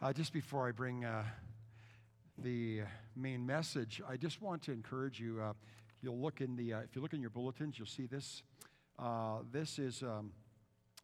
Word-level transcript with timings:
Uh, 0.00 0.12
just 0.12 0.32
before 0.32 0.68
I 0.68 0.70
bring 0.70 1.04
uh, 1.04 1.24
the 2.38 2.82
main 3.16 3.44
message, 3.44 4.00
I 4.08 4.16
just 4.16 4.40
want 4.40 4.62
to 4.62 4.72
encourage 4.72 5.18
you. 5.18 5.40
Uh, 5.42 5.54
you'll 6.02 6.20
look 6.20 6.40
in 6.40 6.54
the, 6.54 6.74
uh, 6.74 6.80
if 6.82 6.94
you 6.94 7.02
look 7.02 7.14
in 7.14 7.20
your 7.20 7.30
bulletins, 7.30 7.76
you'll 7.76 7.88
see 7.88 8.06
this. 8.06 8.44
Uh, 8.96 9.38
this 9.50 9.76
is 9.76 10.04
um, 10.04 10.30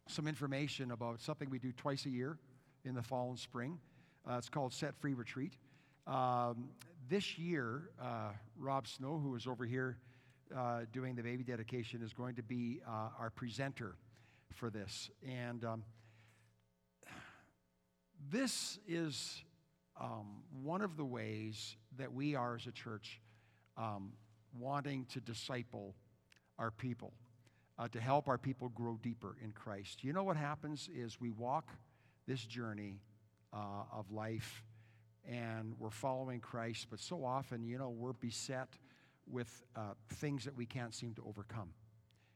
some 0.07 0.29
information 0.29 0.91
about 0.91 1.19
something 1.19 1.49
we 1.49 1.59
do 1.59 1.73
twice 1.73 2.05
a 2.05 2.09
year 2.09 2.37
in 2.85 2.95
the 2.95 3.01
fall 3.01 3.27
and 3.27 3.37
spring. 3.37 3.79
Uh, 4.25 4.35
it's 4.37 4.47
called 4.47 4.71
Set 4.71 4.95
Free 4.95 5.13
Retreat. 5.13 5.57
Um, 6.07 6.69
this 7.09 7.37
year, 7.37 7.89
Rob 8.57 8.87
Snow, 8.87 9.19
who 9.21 9.35
is 9.35 9.45
over 9.45 9.65
here 9.65 9.97
doing 10.93 11.15
the 11.15 11.21
baby 11.21 11.43
dedication, 11.43 12.01
is 12.01 12.13
going 12.13 12.35
to 12.35 12.43
be 12.43 12.79
our 12.87 13.29
presenter 13.35 13.97
for 14.53 14.69
this. 14.69 15.09
And 15.27 15.65
um, 15.65 15.83
this 18.31 18.79
is 18.87 19.43
um, 19.99 20.43
one 20.63 20.81
of 20.81 20.97
the 20.97 21.05
ways 21.05 21.75
that 21.97 22.13
we 22.13 22.35
are 22.35 22.55
as 22.55 22.67
a 22.67 22.71
church 22.71 23.21
um, 23.77 24.13
wanting 24.57 25.05
to 25.13 25.19
disciple 25.19 25.95
our 26.57 26.71
people, 26.71 27.13
uh, 27.77 27.87
to 27.89 27.99
help 27.99 28.27
our 28.27 28.37
people 28.37 28.69
grow 28.69 28.97
deeper 29.01 29.35
in 29.43 29.51
Christ. 29.51 30.03
You 30.03 30.13
know 30.13 30.23
what 30.23 30.37
happens 30.37 30.89
is 30.93 31.19
we 31.19 31.31
walk 31.31 31.69
this 32.27 32.43
journey 32.45 32.99
uh, 33.53 33.83
of 33.91 34.11
life 34.11 34.63
and 35.27 35.73
we're 35.79 35.89
following 35.89 36.39
Christ, 36.39 36.87
but 36.89 36.99
so 36.99 37.25
often, 37.25 37.65
you 37.65 37.77
know, 37.77 37.89
we're 37.89 38.13
beset 38.13 38.69
with 39.29 39.63
uh, 39.75 39.93
things 40.13 40.45
that 40.45 40.55
we 40.55 40.65
can't 40.65 40.93
seem 40.93 41.13
to 41.15 41.23
overcome. 41.27 41.69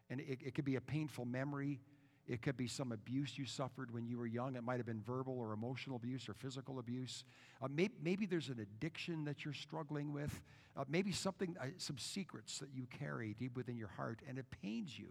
And 0.10 0.20
it, 0.20 0.40
it 0.44 0.56
could 0.56 0.66
be 0.66 0.76
a 0.76 0.82
painful 0.82 1.26
memory 1.26 1.80
it 2.30 2.44
could 2.44 2.56
be 2.56 2.68
some 2.68 2.92
abuse 2.92 3.40
you 3.40 3.46
suffered 3.46 3.92
when 3.92 4.06
you 4.06 4.16
were 4.18 4.28
young. 4.28 4.56
It 4.56 4.64
might 4.64 4.78
have 4.78 4.86
been 4.86 5.02
verbal 5.02 5.40
or 5.40 5.52
emotional 5.52 5.96
abuse 5.96 6.30
or 6.30 6.36
physical 6.36 6.78
abuse. 6.78 7.26
Uh, 7.60 7.68
maybe, 7.70 7.96
maybe, 8.04 8.26
there's 8.28 8.50
an 8.50 8.60
addiction 8.60 9.26
that 9.26 9.44
you're 9.44 9.54
struggling 9.54 10.14
with. 10.14 10.44
Uh, 10.78 10.84
maybe 10.88 11.12
something, 11.12 11.58
uh, 11.60 11.66
some 11.78 11.98
secrets 11.98 12.60
that 12.60 12.70
you 12.72 12.86
carry 13.00 13.36
deep 13.40 13.58
within 13.58 13.76
your 13.76 13.88
heart, 13.88 14.20
and 14.30 14.38
it 14.38 14.46
pains 14.62 14.98
you 14.98 15.08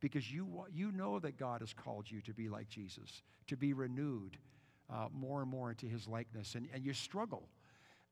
because 0.00 0.32
you, 0.32 0.64
you 0.74 0.90
know 0.90 1.18
that 1.18 1.36
God 1.36 1.60
has 1.60 1.74
called 1.74 2.10
you 2.10 2.22
to 2.22 2.32
be 2.32 2.48
like 2.48 2.68
Jesus, 2.70 3.22
to 3.46 3.56
be 3.56 3.74
renewed 3.74 4.38
uh, 4.90 5.08
more 5.12 5.42
and 5.42 5.50
more 5.50 5.70
into 5.70 5.86
his 5.86 6.08
likeness, 6.08 6.54
and, 6.54 6.66
and 6.72 6.82
you 6.82 6.94
struggle. 6.94 7.46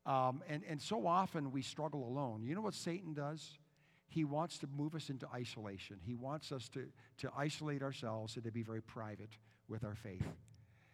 Um, 0.05 0.43
and, 0.47 0.61
and 0.69 0.79
so 0.79 1.07
often 1.07 1.51
we 1.51 1.63
struggle 1.63 2.07
alone. 2.07 2.43
You 2.43 2.53
know 2.53 2.61
what 2.61 2.75
Satan 2.75 3.15
does? 3.15 3.57
He 4.13 4.25
wants 4.25 4.59
to 4.59 4.67
move 4.67 4.93
us 4.93 5.09
into 5.09 5.27
isolation. 5.33 5.97
He 6.05 6.13
wants 6.13 6.51
us 6.51 6.69
to, 6.69 6.85
to 7.17 7.31
isolate 7.35 7.81
ourselves 7.81 8.35
and 8.35 8.45
to 8.45 8.51
be 8.51 8.61
very 8.61 8.81
private 8.81 9.31
with 9.67 9.83
our 9.83 9.95
faith. 9.95 10.27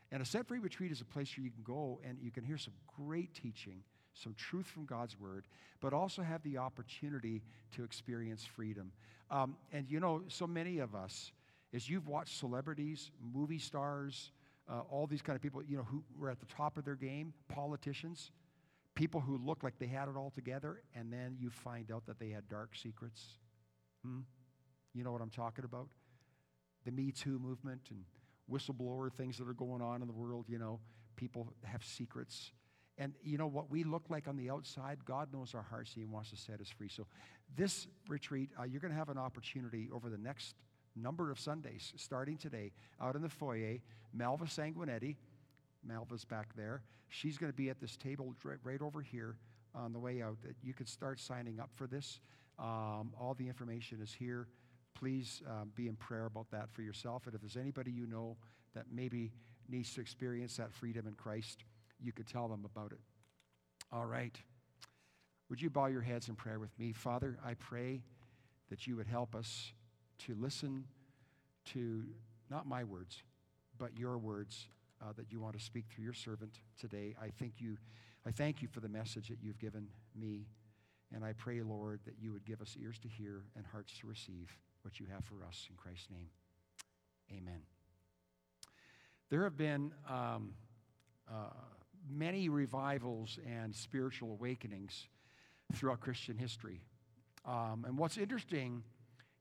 And 0.10 0.22
a 0.22 0.26
set 0.26 0.48
free 0.48 0.60
retreat 0.60 0.90
is 0.90 1.02
a 1.02 1.06
place 1.06 1.36
where 1.36 1.44
you 1.44 1.52
can 1.52 1.64
go 1.64 2.00
and 2.08 2.18
you 2.22 2.32
can 2.32 2.46
hear 2.46 2.58
some 2.58 2.74
great 2.96 3.34
teaching, 3.34 3.84
some 4.14 4.34
truth 4.36 4.68
from 4.68 4.86
God's 4.86 5.20
word, 5.20 5.48
but 5.82 5.92
also 5.92 6.22
have 6.22 6.42
the 6.44 6.60
opportunity 6.60 7.42
to 7.76 7.84
experience 7.84 8.46
freedom. 8.46 8.94
Um, 9.30 9.58
and 9.74 9.92
you 9.92 10.00
know, 10.00 10.24
so 10.30 10.48
many 10.48 10.80
of 10.80 10.96
us, 10.96 11.34
as 11.74 11.90
you've 11.90 12.08
watched 12.08 12.40
celebrities, 12.40 13.12
movie 13.22 13.60
stars, 13.60 14.32
uh, 14.70 14.80
all 14.90 15.08
these 15.08 15.22
kind 15.22 15.36
of 15.36 15.42
people, 15.42 15.62
you 15.62 15.76
know, 15.76 15.84
who 15.84 16.04
were 16.18 16.30
at 16.30 16.40
the 16.40 16.46
top 16.46 16.78
of 16.78 16.86
their 16.86 16.96
game, 16.96 17.34
politicians, 17.50 18.32
people 19.00 19.22
who 19.22 19.38
look 19.38 19.64
like 19.64 19.80
they 19.80 19.88
had 19.88 20.10
it 20.10 20.18
all 20.18 20.30
together, 20.30 20.82
and 20.94 21.12
then 21.12 21.38
you 21.40 21.50
find 21.50 21.90
out 21.90 22.06
that 22.06 22.20
they 22.20 22.28
had 22.32 22.50
dark 22.50 22.76
secrets. 22.76 23.38
Hmm? 24.04 24.20
You 24.94 25.06
know 25.06 25.14
what 25.14 25.22
I'm 25.22 25.30
talking 25.30 25.64
about? 25.64 25.88
The 26.84 26.92
Me 26.92 27.14
Too 27.14 27.40
movement 27.40 27.80
and 27.92 28.04
whistleblower 28.52 29.10
things 29.14 29.38
that 29.38 29.48
are 29.48 29.54
going 29.54 29.82
on 29.82 30.02
in 30.02 30.08
the 30.08 30.14
world, 30.14 30.48
you 30.50 30.60
know, 30.60 30.82
people 31.16 31.54
have 31.64 31.82
secrets. 31.82 32.52
And 32.98 33.14
you 33.24 33.38
know 33.38 33.48
what 33.48 33.72
we 33.72 33.86
look 33.86 34.04
like 34.10 34.28
on 34.28 34.36
the 34.36 34.50
outside? 34.50 35.06
God 35.06 35.32
knows 35.32 35.56
our 35.56 35.62
hearts. 35.62 35.94
He 35.96 36.04
wants 36.04 36.32
to 36.32 36.36
set 36.36 36.60
us 36.60 36.68
free. 36.68 36.90
So, 36.90 37.08
this 37.56 37.88
retreat, 38.10 38.50
uh, 38.60 38.64
you're 38.64 38.82
going 38.82 38.92
to 38.92 38.98
have 38.98 39.08
an 39.08 39.18
opportunity 39.18 39.90
over 39.94 40.10
the 40.10 40.18
next 40.18 40.56
number 40.94 41.32
of 41.32 41.40
Sundays, 41.40 41.94
starting 41.96 42.36
today, 42.36 42.74
out 43.02 43.16
in 43.16 43.22
the 43.22 43.30
foyer. 43.30 43.78
Malva 44.14 44.46
Sanguinetti, 44.46 45.16
Malva's 45.86 46.26
back 46.26 46.56
there. 46.56 46.84
She's 47.10 47.38
going 47.38 47.52
to 47.52 47.56
be 47.56 47.70
at 47.70 47.80
this 47.80 47.96
table 47.96 48.36
right, 48.64 48.82
over 48.82 49.02
here 49.02 49.38
on 49.76 49.94
the 49.94 50.00
way 50.00 50.22
out. 50.22 50.38
You 50.62 50.74
can 50.74 50.86
start 50.86 51.20
signing 51.20 51.60
up 51.60 51.70
for 51.74 51.88
this. 51.88 52.20
Um, 52.58 53.14
all 53.20 53.36
the 53.38 53.48
information 53.48 54.00
is 54.02 54.14
here. 54.14 54.48
Please 54.94 55.42
um, 55.48 55.72
be 55.76 55.88
in 55.88 55.96
prayer 55.96 56.26
about 56.26 56.52
that 56.52 56.70
for 56.72 56.82
yourself. 56.82 57.26
And 57.26 57.34
if 57.34 57.42
there's 57.42 57.58
anybody 57.58 57.92
you 57.92 58.06
know 58.06 58.38
that 58.76 58.86
maybe 58.92 59.32
needs 59.70 59.94
to 59.96 60.02
experience 60.02 60.58
that 60.58 60.74
freedom 60.74 61.08
in 61.08 61.14
Christ, 61.14 61.64
you 62.02 62.12
could 62.12 62.28
tell 62.28 62.48
them 62.48 62.66
about 62.66 62.92
it. 62.92 63.00
All 63.92 64.06
right. 64.06 64.38
Would 65.50 65.62
you 65.62 65.70
bow 65.70 65.88
your 65.88 66.02
heads 66.02 66.30
in 66.30 66.36
prayer 66.36 66.60
with 66.60 66.78
me? 66.78 66.92
Father, 66.92 67.38
I 67.46 67.56
pray 67.56 68.04
that 68.70 68.86
you 68.86 68.96
would 68.98 69.08
help 69.08 69.36
us 69.36 69.74
to 70.26 70.36
listen 70.36 70.86
to 71.74 72.04
not 72.50 72.68
my 72.68 72.84
words, 72.84 73.24
but 73.78 73.98
your 73.98 74.18
words 74.18 74.68
uh, 75.02 75.14
that 75.18 75.32
you 75.32 75.40
want 75.40 75.58
to 75.58 75.64
speak 75.64 75.86
through 75.90 76.04
your 76.04 76.14
servant 76.14 76.60
today. 76.80 77.16
I 77.22 77.30
thank 77.30 77.54
you. 77.60 77.78
I 78.26 78.32
thank 78.32 78.62
you 78.62 78.68
for 78.68 78.80
the 78.80 78.90
message 78.90 79.30
that 79.30 79.38
you've 79.42 79.60
given 79.60 79.88
me. 80.16 80.48
And 81.14 81.24
I 81.24 81.34
pray, 81.34 81.62
Lord, 81.62 82.02
that 82.06 82.16
you 82.22 82.32
would 82.34 82.46
give 82.46 82.62
us 82.62 82.76
ears 82.80 83.00
to 83.00 83.08
hear 83.08 83.44
and 83.56 83.66
hearts 83.66 83.98
to 84.00 84.08
receive 84.08 84.56
what 84.84 85.00
you 85.00 85.08
have 85.12 85.26
for 85.26 85.44
us. 85.46 85.68
In 85.70 85.76
Christ's 85.76 86.10
name, 86.12 86.30
amen. 87.32 87.62
There 89.30 89.44
have 89.44 89.58
been 89.58 89.92
um, 90.10 90.54
uh, 91.30 91.50
many 92.10 92.50
revivals 92.50 93.40
and 93.48 93.76
spiritual 93.76 94.32
awakenings 94.32 95.08
throughout 95.74 96.00
Christian 96.00 96.38
history. 96.38 96.82
Um, 97.46 97.86
and 97.88 97.98
what's 97.98 98.18
interesting 98.18 98.84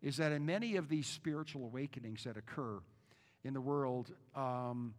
is 0.03 0.19
that 0.19 0.33
in 0.33 0.47
many 0.47 0.77
of 0.77 0.89
these 0.89 1.07
spiritual 1.07 1.65
awakenings 1.65 2.25
that 2.25 2.37
occur 2.37 2.81
in 3.45 3.55
the 3.55 3.61
world, 3.61 4.13
um, 4.35 4.95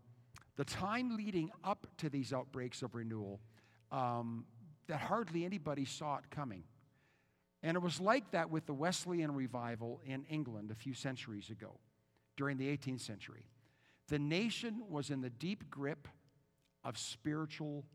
the 0.60 0.66
time 0.66 1.16
leading 1.16 1.50
up 1.64 1.88
to 1.96 2.10
these 2.10 2.34
outbreaks 2.34 2.82
of 2.82 2.94
renewal, 2.94 3.40
um, 3.94 4.44
that 4.88 5.00
hardly 5.00 5.46
anybody 5.46 5.86
saw 5.86 6.18
it 6.18 6.30
coming. 6.32 6.66
And 7.64 7.78
it 7.78 7.80
was 7.80 8.02
like 8.02 8.32
that 8.32 8.50
with 8.50 8.66
the 8.66 8.74
Wesleyan 8.74 9.34
revival 9.34 10.02
in 10.06 10.26
England 10.26 10.70
a 10.70 10.76
few 10.76 10.94
centuries 10.94 11.50
ago, 11.50 11.80
during 12.36 12.58
the 12.58 12.68
18th 12.76 13.00
century. 13.00 13.46
The 14.10 14.20
nation 14.20 14.84
was 14.90 15.12
in 15.12 15.22
the 15.22 15.30
deep 15.30 15.70
grip 15.70 16.10
of 16.84 16.98
spiritual 16.98 17.86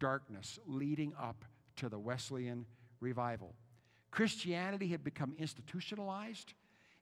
darkness 0.00 0.58
leading 0.66 1.12
up 1.16 1.44
to 1.76 1.88
the 1.88 1.98
Wesleyan 2.00 2.66
revival. 2.98 3.54
Christianity 4.10 4.88
had 4.88 5.04
become 5.04 5.32
institutionalized, 5.38 6.54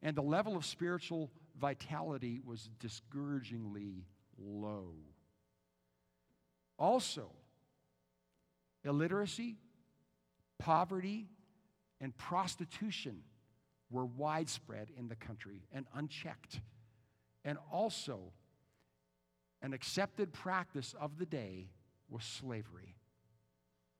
and 0.02 0.14
the 0.14 0.20
level 0.20 0.54
of 0.54 0.66
spiritual 0.66 1.30
vitality 1.58 2.42
was 2.44 2.68
discouragingly 2.78 4.04
low. 4.38 4.94
Also, 6.78 7.30
illiteracy, 8.84 9.56
poverty, 10.58 11.28
and 12.00 12.16
prostitution 12.16 13.22
were 13.90 14.06
widespread 14.06 14.90
in 14.96 15.08
the 15.08 15.16
country 15.16 15.62
and 15.72 15.86
unchecked. 15.94 16.60
And 17.44 17.58
also, 17.72 18.32
an 19.62 19.72
accepted 19.72 20.32
practice 20.32 20.94
of 21.00 21.18
the 21.18 21.26
day 21.26 21.70
was 22.08 22.24
slavery. 22.24 22.94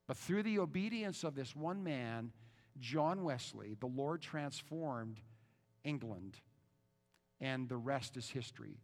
But 0.07 0.17
through 0.17 0.45
the 0.45 0.59
obedience 0.59 1.25
of 1.25 1.35
this 1.35 1.55
one 1.55 1.83
man, 1.83 2.33
John 2.79 3.25
Wesley, 3.25 3.77
the 3.79 3.87
Lord 3.87 4.23
transformed 4.23 5.21
England, 5.85 6.39
and 7.41 7.69
the 7.69 7.77
rest 7.77 8.17
is 8.17 8.31
history. 8.31 8.79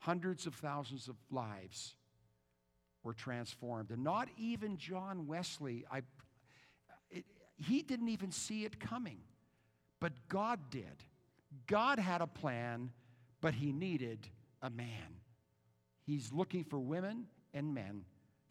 Hundreds 0.00 0.46
of 0.46 0.54
thousands 0.54 1.08
of 1.08 1.16
lives 1.30 1.94
were 3.02 3.14
transformed. 3.14 3.90
And 3.90 4.02
not 4.02 4.28
even 4.36 4.76
John 4.76 5.26
Wesley, 5.26 5.84
I, 5.90 6.02
it, 7.10 7.24
he 7.56 7.82
didn't 7.82 8.08
even 8.08 8.32
see 8.32 8.64
it 8.64 8.80
coming, 8.80 9.18
but 10.00 10.12
God 10.28 10.58
did. 10.70 11.04
God 11.66 11.98
had 11.98 12.20
a 12.20 12.26
plan, 12.26 12.90
but 13.40 13.54
he 13.54 13.72
needed 13.72 14.28
a 14.62 14.70
man. 14.70 15.20
He's 16.02 16.32
looking 16.32 16.64
for 16.64 16.78
women 16.78 17.26
and 17.54 17.74
men 17.74 18.04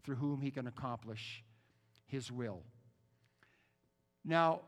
through 0.03 0.15
whom 0.15 0.41
he 0.41 0.51
can 0.51 0.67
accomplish 0.67 1.43
his 2.05 2.31
will. 2.31 2.61
Now, 4.23 4.61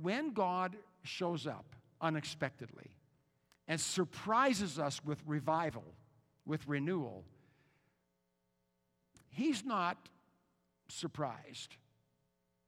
when 0.00 0.32
God 0.32 0.76
shows 1.04 1.46
up 1.46 1.76
unexpectedly, 2.00 2.90
and 3.68 3.80
surprises 3.80 4.78
us 4.78 5.04
with 5.04 5.18
revival, 5.26 5.84
with 6.46 6.66
renewal, 6.66 7.24
he's 9.30 9.64
not 9.64 10.08
surprised 10.88 11.76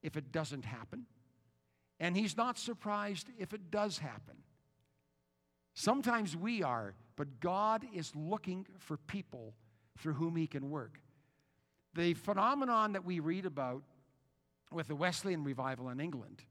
if 0.03 0.17
it 0.17 0.33
doesn't 0.33 0.65
happen, 0.65 1.07
and 2.01 2.17
he's 2.17 2.37
not 2.37 2.59
surprised 2.59 3.29
if 3.39 3.53
it 3.53 3.71
does 3.71 3.99
happen. 3.99 4.37
Sometimes 5.75 6.37
we 6.37 6.63
are, 6.63 6.95
but 7.17 7.41
God 7.41 7.85
is 7.93 8.13
looking 8.15 8.67
for 8.79 8.97
people 8.97 9.55
through 9.99 10.15
whom 10.15 10.37
he 10.37 10.47
can 10.47 10.71
work. 10.71 11.01
The 11.95 12.15
phenomenon 12.15 12.93
that 12.93 13.05
we 13.05 13.21
read 13.21 13.47
about 13.47 13.83
with 14.73 14.89
the 14.89 14.97
Wesleyan 14.97 15.45
revival 15.45 15.89
in 15.89 16.01
England, 16.01 16.43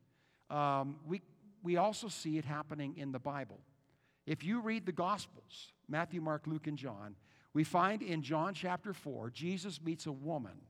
um, 0.49 0.97
we, 1.05 1.21
we 1.61 1.77
also 1.77 2.07
see 2.07 2.37
it 2.37 2.45
happening 2.45 2.95
in 2.97 3.11
the 3.11 3.19
Bible. 3.19 3.59
If 4.25 4.43
you 4.43 4.61
read 4.61 4.85
the 4.85 4.91
Gospels, 4.91 5.73
Matthew, 5.87 6.21
Mark, 6.21 6.47
Luke, 6.47 6.67
and 6.67 6.77
John, 6.77 7.15
we 7.53 7.63
find 7.63 8.01
in 8.01 8.21
John 8.21 8.53
chapter 8.53 8.93
4, 8.93 9.29
Jesus 9.29 9.81
meets 9.83 10.05
a 10.05 10.11
woman 10.11 10.61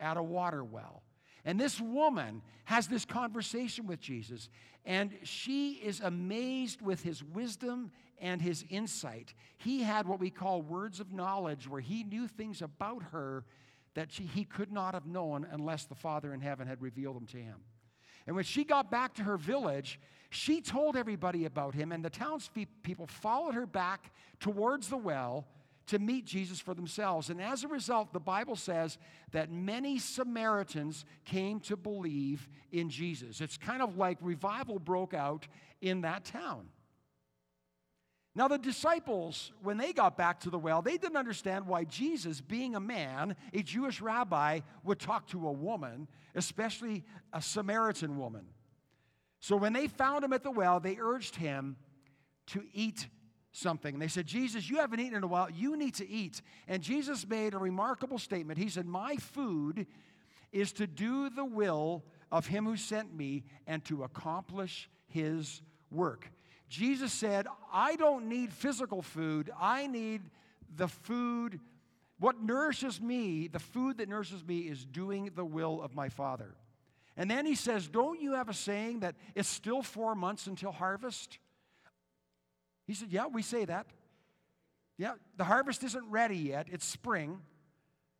at 0.00 0.16
a 0.16 0.22
water 0.22 0.64
well. 0.64 1.02
And 1.44 1.58
this 1.58 1.80
woman 1.80 2.42
has 2.64 2.86
this 2.86 3.04
conversation 3.04 3.86
with 3.86 4.00
Jesus, 4.00 4.48
and 4.84 5.12
she 5.24 5.72
is 5.72 6.00
amazed 6.00 6.80
with 6.80 7.02
his 7.02 7.22
wisdom 7.22 7.90
and 8.20 8.40
his 8.40 8.64
insight. 8.70 9.34
He 9.58 9.82
had 9.82 10.06
what 10.06 10.20
we 10.20 10.30
call 10.30 10.62
words 10.62 11.00
of 11.00 11.12
knowledge, 11.12 11.68
where 11.68 11.80
he 11.80 12.04
knew 12.04 12.28
things 12.28 12.62
about 12.62 13.02
her 13.10 13.44
that 13.94 14.12
she, 14.12 14.24
he 14.24 14.44
could 14.44 14.72
not 14.72 14.94
have 14.94 15.06
known 15.06 15.46
unless 15.50 15.84
the 15.84 15.94
Father 15.94 16.32
in 16.32 16.40
heaven 16.40 16.68
had 16.68 16.80
revealed 16.80 17.16
them 17.16 17.26
to 17.26 17.36
him. 17.38 17.56
And 18.26 18.36
when 18.36 18.44
she 18.44 18.64
got 18.64 18.90
back 18.90 19.14
to 19.14 19.22
her 19.22 19.36
village, 19.36 19.98
she 20.30 20.60
told 20.60 20.96
everybody 20.96 21.44
about 21.44 21.74
him, 21.74 21.92
and 21.92 22.04
the 22.04 22.10
townspeople 22.10 23.06
followed 23.06 23.54
her 23.54 23.66
back 23.66 24.12
towards 24.40 24.88
the 24.88 24.96
well 24.96 25.46
to 25.88 25.98
meet 25.98 26.24
Jesus 26.24 26.60
for 26.60 26.74
themselves. 26.74 27.28
And 27.28 27.40
as 27.40 27.64
a 27.64 27.68
result, 27.68 28.12
the 28.12 28.20
Bible 28.20 28.56
says 28.56 28.98
that 29.32 29.50
many 29.50 29.98
Samaritans 29.98 31.04
came 31.24 31.60
to 31.60 31.76
believe 31.76 32.48
in 32.70 32.88
Jesus. 32.88 33.40
It's 33.40 33.58
kind 33.58 33.82
of 33.82 33.98
like 33.98 34.18
revival 34.20 34.78
broke 34.78 35.12
out 35.12 35.46
in 35.80 36.02
that 36.02 36.24
town. 36.24 36.68
Now, 38.34 38.48
the 38.48 38.56
disciples, 38.56 39.52
when 39.62 39.76
they 39.76 39.92
got 39.92 40.16
back 40.16 40.40
to 40.40 40.50
the 40.50 40.58
well, 40.58 40.80
they 40.80 40.96
didn't 40.96 41.18
understand 41.18 41.66
why 41.66 41.84
Jesus, 41.84 42.40
being 42.40 42.74
a 42.74 42.80
man, 42.80 43.36
a 43.52 43.62
Jewish 43.62 44.00
rabbi, 44.00 44.60
would 44.84 44.98
talk 44.98 45.26
to 45.28 45.48
a 45.48 45.52
woman, 45.52 46.08
especially 46.34 47.04
a 47.32 47.42
Samaritan 47.42 48.16
woman. 48.18 48.46
So 49.40 49.56
when 49.56 49.74
they 49.74 49.86
found 49.86 50.24
him 50.24 50.32
at 50.32 50.42
the 50.42 50.50
well, 50.50 50.80
they 50.80 50.96
urged 50.98 51.36
him 51.36 51.76
to 52.48 52.62
eat 52.72 53.06
something. 53.50 53.98
They 53.98 54.08
said, 54.08 54.26
Jesus, 54.26 54.68
you 54.68 54.76
haven't 54.76 55.00
eaten 55.00 55.16
in 55.16 55.24
a 55.24 55.26
while. 55.26 55.50
You 55.50 55.76
need 55.76 55.94
to 55.96 56.08
eat. 56.08 56.40
And 56.66 56.82
Jesus 56.82 57.26
made 57.26 57.52
a 57.52 57.58
remarkable 57.58 58.18
statement. 58.18 58.58
He 58.58 58.70
said, 58.70 58.86
My 58.86 59.16
food 59.16 59.86
is 60.52 60.72
to 60.74 60.86
do 60.86 61.28
the 61.28 61.44
will 61.44 62.04
of 62.30 62.46
him 62.46 62.64
who 62.64 62.76
sent 62.76 63.14
me 63.14 63.44
and 63.66 63.84
to 63.84 64.04
accomplish 64.04 64.88
his 65.06 65.60
work. 65.90 66.30
Jesus 66.72 67.12
said, 67.12 67.46
I 67.70 67.96
don't 67.96 68.30
need 68.30 68.50
physical 68.50 69.02
food. 69.02 69.50
I 69.60 69.86
need 69.86 70.22
the 70.74 70.88
food. 70.88 71.60
What 72.18 72.42
nourishes 72.42 72.98
me, 72.98 73.46
the 73.46 73.58
food 73.58 73.98
that 73.98 74.08
nourishes 74.08 74.42
me, 74.42 74.60
is 74.60 74.86
doing 74.86 75.32
the 75.36 75.44
will 75.44 75.82
of 75.82 75.94
my 75.94 76.08
Father. 76.08 76.54
And 77.14 77.30
then 77.30 77.44
he 77.44 77.56
says, 77.56 77.88
Don't 77.88 78.22
you 78.22 78.32
have 78.32 78.48
a 78.48 78.54
saying 78.54 79.00
that 79.00 79.16
it's 79.34 79.50
still 79.50 79.82
four 79.82 80.14
months 80.14 80.46
until 80.46 80.72
harvest? 80.72 81.36
He 82.86 82.94
said, 82.94 83.08
Yeah, 83.10 83.26
we 83.26 83.42
say 83.42 83.66
that. 83.66 83.86
Yeah, 84.96 85.16
the 85.36 85.44
harvest 85.44 85.84
isn't 85.84 86.10
ready 86.10 86.38
yet, 86.38 86.68
it's 86.72 86.86
spring. 86.86 87.42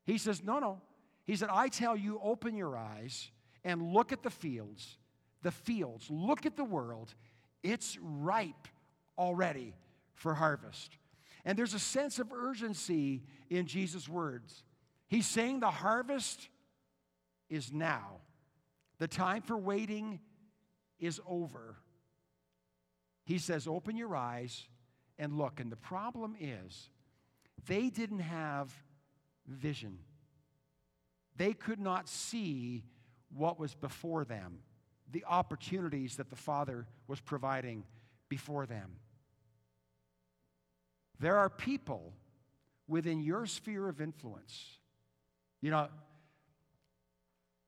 He 0.05 0.19
says, 0.19 0.45
No, 0.45 0.59
no. 0.59 0.83
He 1.25 1.37
said, 1.37 1.49
I 1.51 1.69
tell 1.69 1.97
you, 1.97 2.21
open 2.23 2.55
your 2.55 2.77
eyes 2.77 3.31
and 3.65 3.95
look 3.95 4.13
at 4.13 4.23
the 4.23 4.29
fields. 4.29 4.99
The 5.41 5.53
fields, 5.53 6.11
look 6.11 6.45
at 6.45 6.57
the 6.57 6.65
world. 6.65 7.15
It's 7.63 7.99
ripe 8.01 8.69
already 9.19 9.75
for 10.15 10.35
harvest. 10.35 10.97
And 11.45 11.59
there's 11.59 11.75
a 11.75 11.79
sense 11.79 12.19
of 12.19 12.33
urgency 12.33 13.23
in 13.51 13.67
Jesus' 13.67 14.09
words. 14.09 14.65
He's 15.09 15.27
saying 15.27 15.61
the 15.61 15.71
harvest 15.71 16.49
is 17.51 17.73
now, 17.73 18.21
the 18.99 19.09
time 19.09 19.43
for 19.43 19.57
waiting 19.57 20.21
is 20.99 21.21
over. 21.27 21.77
He 23.25 23.39
says, 23.39 23.67
Open 23.67 23.97
your 23.97 24.17
eyes 24.17 24.67
and 25.19 25.37
look. 25.37 25.61
And 25.61 25.71
the 25.71 25.77
problem 25.77 26.35
is, 26.41 26.89
they 27.67 27.91
didn't 27.91 28.21
have 28.21 28.73
vision. 29.47 29.99
They 31.37 31.53
could 31.53 31.81
not 31.81 32.09
see 32.09 32.85
what 33.35 33.59
was 33.59 33.75
before 33.75 34.25
them, 34.25 34.59
the 35.13 35.25
opportunities 35.25 36.17
that 36.17 36.31
the 36.31 36.37
Father 36.37 36.87
was 37.07 37.21
providing 37.21 37.85
before 38.29 38.67
them. 38.67 38.97
There 41.21 41.37
are 41.37 41.51
people 41.51 42.15
within 42.89 43.21
your 43.21 43.47
sphere 43.47 43.89
of 43.89 44.01
influence. 44.01 44.79
You 45.61 45.71
know, 45.71 45.89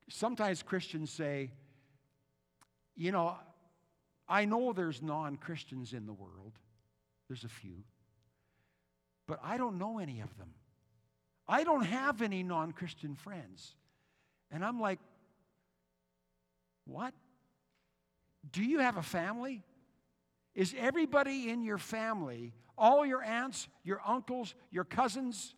sometimes 0.09 0.63
Christians 0.63 1.11
say, 1.11 1.51
you 2.97 3.13
know, 3.13 3.37
I 4.29 4.45
know 4.45 4.73
there's 4.73 5.03
non 5.03 5.37
Christians 5.37 5.93
in 5.93 6.07
the 6.07 6.13
world, 6.13 6.53
there's 7.29 7.45
a 7.45 7.49
few, 7.49 7.85
but 9.29 9.39
I 9.43 9.57
don't 9.57 9.79
know 9.79 9.99
any 9.99 10.21
of 10.21 10.37
them. 10.39 10.51
I 11.47 11.65
don't 11.65 11.85
have 11.85 12.23
any 12.23 12.43
non 12.43 12.73
Christian 12.73 13.15
friends. 13.15 13.75
And 14.51 14.65
I'm 14.65 14.81
like, 14.81 14.99
what? 16.87 17.13
Do 18.53 18.63
you 18.63 18.81
have 18.81 18.97
a 18.97 19.03
family? 19.03 19.63
Is 20.55 20.75
everybody 20.79 21.51
in 21.51 21.63
your 21.63 21.79
family, 21.79 22.53
all 22.79 23.05
your 23.05 23.23
aunts, 23.23 23.69
your 23.83 24.01
uncles, 24.07 24.55
your 24.71 24.85
cousins, 24.85 25.55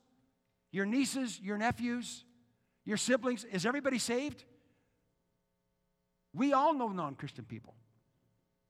your 0.70 0.86
nieces, 0.86 1.40
your 1.40 1.58
nephews, 1.58 2.24
your 2.84 2.96
siblings, 2.96 3.44
is 3.44 3.66
everybody 3.66 3.98
saved? 3.98 4.44
We 6.32 6.52
all 6.52 6.74
know 6.74 6.88
non 6.88 7.14
Christian 7.14 7.44
people. 7.44 7.74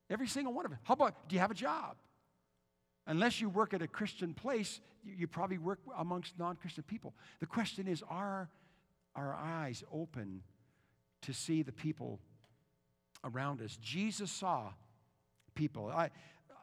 Every 0.09 0.29
single 0.29 0.53
one 0.53 0.65
of 0.65 0.71
them. 0.71 0.81
How 0.85 0.95
about, 0.95 1.29
do 1.29 1.35
you 1.35 1.41
have 1.41 1.51
a 1.51 1.55
job? 1.55 1.97
Unless 3.07 3.41
you 3.41 3.49
work 3.49 3.75
at 3.75 3.83
a 3.83 3.89
Christian 3.89 4.35
place, 4.35 4.81
you, 5.05 5.27
probably 5.27 5.59
work 5.59 5.81
amongst 5.97 6.39
non 6.39 6.57
Christian 6.57 6.85
people. 6.85 7.15
The 7.41 7.47
question 7.47 7.87
is 7.89 8.03
are 8.09 8.49
our 9.15 9.35
eyes 9.35 9.83
open 9.93 10.43
to 11.23 11.33
see 11.33 11.63
the 11.63 11.73
people 11.73 12.21
around 13.27 13.61
us? 13.61 13.77
Jesus 13.83 14.31
saw 14.31 14.71
people. 15.55 15.89
I, 15.89 16.11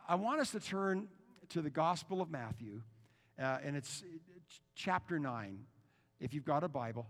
I 0.08 0.16
want 0.16 0.40
us 0.40 0.52
to 0.52 0.60
turn 0.60 1.08
to 1.50 1.62
the 1.62 1.70
Gospel 1.70 2.22
of 2.22 2.32
Matthew, 2.32 2.82
uh, 3.40 3.58
and 3.64 3.76
it's, 3.76 4.04
chapter 4.76 5.20
9. 5.20 5.60
If 6.20 6.34
you've 6.34 6.46
got 6.46 6.64
a 6.64 6.70
Bible, 6.70 7.06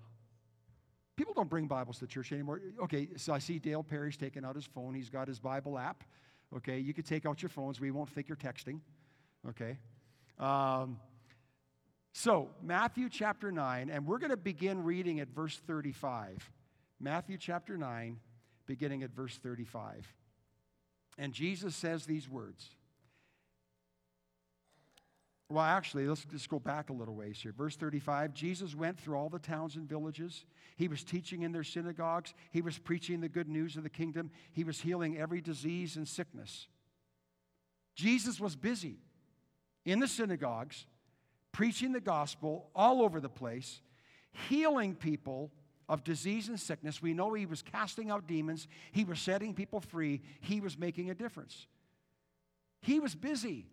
People 1.16 1.34
don't 1.36 1.50
bring 1.50 1.68
Bibles 1.68 2.00
to 2.00 2.08
church 2.08 2.32
anymore. 2.32 2.60
Okay, 2.84 3.10
so 3.18 3.34
I 3.34 3.40
see 3.40 3.60
Dale 3.60 3.84
Perry's 3.84 4.18
taking 4.18 4.44
out 4.44 4.56
his 4.56 4.66
phone. 4.66 4.96
He's 4.96 5.10
got 5.10 5.28
his 5.28 5.40
Bible 5.40 5.78
app. 5.78 6.04
Okay, 6.56 6.80
you 6.80 6.94
could 6.94 7.06
take 7.06 7.26
out 7.26 7.42
your 7.42 7.50
phones. 7.50 7.80
We 7.80 7.92
won't 7.92 8.10
think 8.10 8.28
you're 8.28 8.36
texting. 8.36 8.80
Okay. 9.50 9.78
Um, 10.40 11.00
so, 12.14 12.50
Matthew 12.62 13.10
chapter 13.10 13.52
9, 13.52 13.90
and 13.90 14.08
we're 14.08 14.18
going 14.18 14.32
to 14.32 14.38
begin 14.38 14.84
reading 14.84 15.20
at 15.20 15.30
verse 15.30 15.60
35. 15.68 16.52
Matthew 17.00 17.38
chapter 17.38 17.78
9, 17.78 18.18
beginning 18.66 19.04
at 19.04 19.12
verse 19.12 19.38
35. 19.38 20.14
And 21.18 21.34
Jesus 21.34 21.76
says 21.76 22.06
these 22.06 22.30
words 22.30 22.70
well, 25.54 25.64
actually, 25.64 26.08
let's 26.08 26.26
just 26.26 26.50
go 26.50 26.58
back 26.58 26.90
a 26.90 26.94
little 26.94 27.14
ways 27.14 27.38
here. 27.40 27.54
Verse 27.56 27.76
35 27.76 28.34
Jesus 28.34 28.74
went 28.76 29.00
through 29.00 29.18
all 29.18 29.30
the 29.30 29.38
towns 29.38 29.76
and 29.76 29.88
villages. 29.88 30.46
He 30.76 30.88
was 30.88 31.04
teaching 31.04 31.44
in 31.44 31.52
their 31.52 31.64
synagogues. 31.64 32.34
He 32.50 32.62
was 32.62 32.80
preaching 32.80 33.22
the 33.22 33.30
good 33.30 33.48
news 33.48 33.78
of 33.78 33.84
the 33.84 33.90
kingdom. 33.90 34.32
He 34.54 34.64
was 34.64 34.82
healing 34.82 35.18
every 35.18 35.42
disease 35.42 35.96
and 35.96 36.08
sickness. 36.08 36.68
Jesus 37.96 38.40
was 38.40 38.56
busy 38.56 38.98
in 39.86 40.00
the 40.00 40.08
synagogues, 40.08 40.88
preaching 41.52 41.92
the 41.92 42.02
gospel 42.02 42.72
all 42.76 43.04
over 43.04 43.20
the 43.20 43.30
place, 43.30 43.82
healing 44.50 44.96
people 44.96 45.52
of 45.94 46.04
disease 46.04 46.50
and 46.50 46.60
sickness. 46.60 47.04
We 47.04 47.14
know 47.14 47.36
he 47.36 47.46
was 47.46 47.62
casting 47.62 48.10
out 48.10 48.26
demons, 48.26 48.68
he 48.92 49.06
was 49.06 49.20
setting 49.20 49.54
people 49.54 49.80
free, 49.80 50.22
he 50.42 50.60
was 50.60 50.76
making 50.76 51.12
a 51.12 51.14
difference. 51.14 51.68
He 52.82 53.00
was 53.00 53.14
busy. 53.14 53.68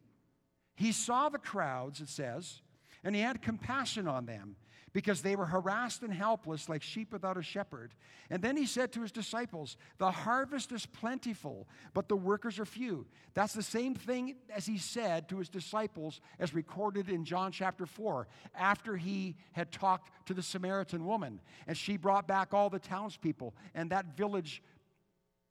He 0.74 0.92
saw 0.92 1.30
the 1.30 1.38
crowds, 1.38 2.00
it 2.02 2.10
says, 2.10 2.60
and 3.02 3.16
he 3.16 3.22
had 3.22 3.40
compassion 3.40 4.06
on 4.06 4.26
them 4.26 4.56
because 4.92 5.22
they 5.22 5.36
were 5.36 5.46
harassed 5.46 6.02
and 6.02 6.12
helpless 6.12 6.68
like 6.68 6.82
sheep 6.82 7.12
without 7.12 7.36
a 7.36 7.42
shepherd. 7.42 7.94
And 8.28 8.42
then 8.42 8.56
he 8.56 8.66
said 8.66 8.92
to 8.92 9.02
his 9.02 9.12
disciples, 9.12 9.76
The 9.98 10.10
harvest 10.10 10.72
is 10.72 10.86
plentiful, 10.86 11.68
but 11.94 12.08
the 12.08 12.16
workers 12.16 12.58
are 12.58 12.64
few. 12.64 13.06
That's 13.34 13.52
the 13.52 13.62
same 13.62 13.94
thing 13.94 14.36
as 14.54 14.66
he 14.66 14.78
said 14.78 15.28
to 15.28 15.38
his 15.38 15.48
disciples 15.48 16.20
as 16.38 16.54
recorded 16.54 17.08
in 17.08 17.24
John 17.24 17.52
chapter 17.52 17.86
4, 17.86 18.26
after 18.54 18.96
he 18.96 19.36
had 19.52 19.70
talked 19.70 20.10
to 20.26 20.34
the 20.34 20.42
Samaritan 20.42 21.06
woman. 21.06 21.40
And 21.66 21.76
she 21.76 21.96
brought 21.96 22.26
back 22.26 22.52
all 22.52 22.70
the 22.70 22.78
townspeople, 22.78 23.54
and 23.74 23.90
that 23.90 24.16
village 24.16 24.62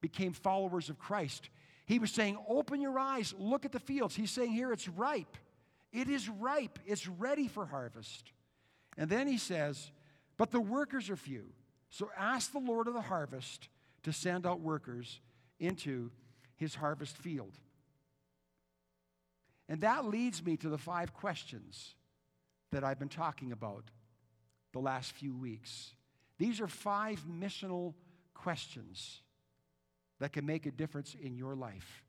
became 0.01 0.33
followers 0.33 0.89
of 0.89 0.99
Christ. 0.99 1.49
He 1.85 1.99
was 1.99 2.11
saying, 2.11 2.37
Open 2.47 2.81
your 2.81 2.99
eyes, 2.99 3.33
look 3.37 3.65
at 3.65 3.71
the 3.71 3.79
fields. 3.79 4.15
He's 4.15 4.31
saying 4.31 4.51
here, 4.51 4.71
it's 4.73 4.87
ripe. 4.87 5.37
It 5.91 6.07
is 6.07 6.29
ripe, 6.29 6.77
it's 6.85 7.07
ready 7.07 7.47
for 7.47 7.65
harvest. 7.65 8.31
And 8.99 9.09
then 9.09 9.27
he 9.27 9.37
says, 9.37 9.91
but 10.37 10.51
the 10.51 10.59
workers 10.59 11.09
are 11.09 11.15
few. 11.15 11.45
So 11.89 12.11
ask 12.17 12.51
the 12.51 12.59
Lord 12.59 12.87
of 12.87 12.93
the 12.93 13.01
harvest 13.01 13.69
to 14.03 14.13
send 14.13 14.45
out 14.45 14.59
workers 14.59 15.21
into 15.59 16.11
his 16.57 16.75
harvest 16.75 17.17
field. 17.17 17.53
And 19.69 19.81
that 19.81 20.05
leads 20.05 20.43
me 20.43 20.57
to 20.57 20.69
the 20.69 20.77
five 20.77 21.13
questions 21.13 21.95
that 22.71 22.83
I've 22.83 22.99
been 22.99 23.07
talking 23.07 23.53
about 23.53 23.85
the 24.73 24.79
last 24.79 25.13
few 25.13 25.33
weeks. 25.33 25.93
These 26.37 26.59
are 26.59 26.67
five 26.67 27.23
missional 27.25 27.93
questions 28.33 29.21
that 30.19 30.33
can 30.33 30.45
make 30.45 30.65
a 30.65 30.71
difference 30.71 31.15
in 31.19 31.35
your 31.35 31.55
life. 31.55 32.03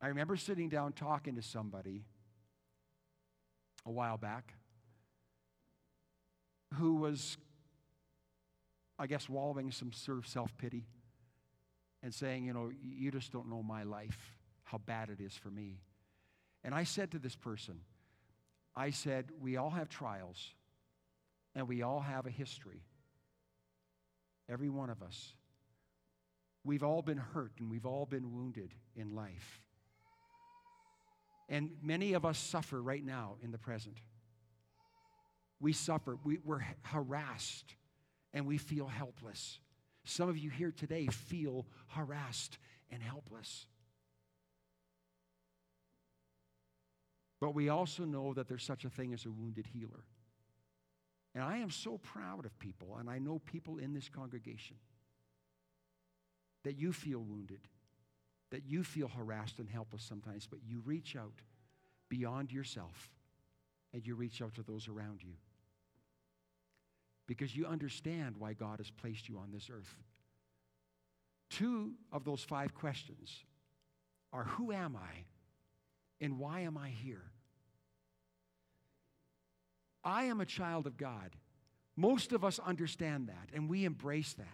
I 0.00 0.08
remember 0.08 0.36
sitting 0.36 0.68
down 0.68 0.92
talking 0.92 1.36
to 1.36 1.42
somebody 1.42 2.04
a 3.86 3.90
while 3.90 4.18
back 4.18 4.54
who 6.74 6.96
was, 6.96 7.38
I 8.98 9.06
guess, 9.06 9.28
wallowing 9.28 9.70
some 9.70 9.92
sort 9.92 10.18
of 10.18 10.26
self 10.26 10.56
pity 10.58 10.84
and 12.02 12.12
saying, 12.12 12.44
You 12.44 12.52
know, 12.52 12.70
you 12.82 13.10
just 13.10 13.32
don't 13.32 13.48
know 13.48 13.62
my 13.62 13.84
life, 13.84 14.36
how 14.64 14.78
bad 14.78 15.08
it 15.08 15.20
is 15.20 15.34
for 15.34 15.50
me. 15.50 15.80
And 16.62 16.74
I 16.74 16.84
said 16.84 17.12
to 17.12 17.18
this 17.18 17.36
person, 17.36 17.80
I 18.74 18.90
said, 18.90 19.30
We 19.40 19.56
all 19.56 19.70
have 19.70 19.88
trials 19.88 20.54
and 21.54 21.66
we 21.66 21.82
all 21.82 22.00
have 22.00 22.26
a 22.26 22.30
history. 22.30 22.82
Every 24.48 24.68
one 24.68 24.90
of 24.90 25.02
us. 25.02 25.34
We've 26.64 26.82
all 26.82 27.02
been 27.02 27.18
hurt 27.18 27.52
and 27.58 27.70
we've 27.70 27.86
all 27.86 28.06
been 28.06 28.32
wounded 28.32 28.74
in 28.94 29.14
life. 29.14 29.62
And 31.48 31.70
many 31.82 32.14
of 32.14 32.24
us 32.24 32.38
suffer 32.38 32.82
right 32.82 33.04
now 33.04 33.36
in 33.42 33.52
the 33.52 33.58
present. 33.58 33.98
We 35.60 35.72
suffer, 35.72 36.18
we, 36.24 36.38
we're 36.44 36.64
harassed, 36.82 37.74
and 38.34 38.46
we 38.46 38.58
feel 38.58 38.86
helpless. 38.86 39.58
Some 40.04 40.28
of 40.28 40.36
you 40.36 40.50
here 40.50 40.72
today 40.72 41.06
feel 41.06 41.66
harassed 41.88 42.58
and 42.90 43.02
helpless. 43.02 43.66
But 47.40 47.54
we 47.54 47.68
also 47.68 48.04
know 48.04 48.34
that 48.34 48.48
there's 48.48 48.64
such 48.64 48.84
a 48.84 48.90
thing 48.90 49.12
as 49.12 49.24
a 49.24 49.30
wounded 49.30 49.66
healer. 49.66 50.04
And 51.34 51.44
I 51.44 51.58
am 51.58 51.70
so 51.70 51.98
proud 51.98 52.46
of 52.46 52.58
people, 52.58 52.96
and 52.98 53.10
I 53.10 53.18
know 53.18 53.40
people 53.40 53.78
in 53.78 53.92
this 53.92 54.08
congregation, 54.08 54.76
that 56.64 56.78
you 56.78 56.92
feel 56.92 57.20
wounded 57.20 57.60
that 58.50 58.64
you 58.66 58.84
feel 58.84 59.08
harassed 59.08 59.58
and 59.58 59.68
helpless 59.68 60.02
sometimes, 60.02 60.46
but 60.46 60.60
you 60.66 60.80
reach 60.84 61.16
out 61.16 61.42
beyond 62.08 62.52
yourself 62.52 63.10
and 63.92 64.06
you 64.06 64.14
reach 64.14 64.40
out 64.42 64.54
to 64.54 64.62
those 64.62 64.88
around 64.88 65.22
you. 65.22 65.32
Because 67.26 67.56
you 67.56 67.66
understand 67.66 68.36
why 68.38 68.52
God 68.52 68.78
has 68.78 68.90
placed 68.90 69.28
you 69.28 69.38
on 69.38 69.50
this 69.50 69.68
earth. 69.72 69.94
Two 71.50 71.92
of 72.12 72.24
those 72.24 72.42
five 72.42 72.74
questions 72.74 73.44
are 74.32 74.44
Who 74.44 74.72
am 74.72 74.96
I 74.96 75.24
and 76.20 76.38
why 76.38 76.60
am 76.60 76.76
I 76.76 76.90
here? 76.90 77.24
I 80.04 80.24
am 80.24 80.40
a 80.40 80.46
child 80.46 80.86
of 80.86 80.96
God. 80.96 81.34
Most 81.96 82.32
of 82.32 82.44
us 82.44 82.60
understand 82.64 83.28
that 83.28 83.48
and 83.54 83.68
we 83.68 83.84
embrace 83.84 84.34
that. 84.34 84.46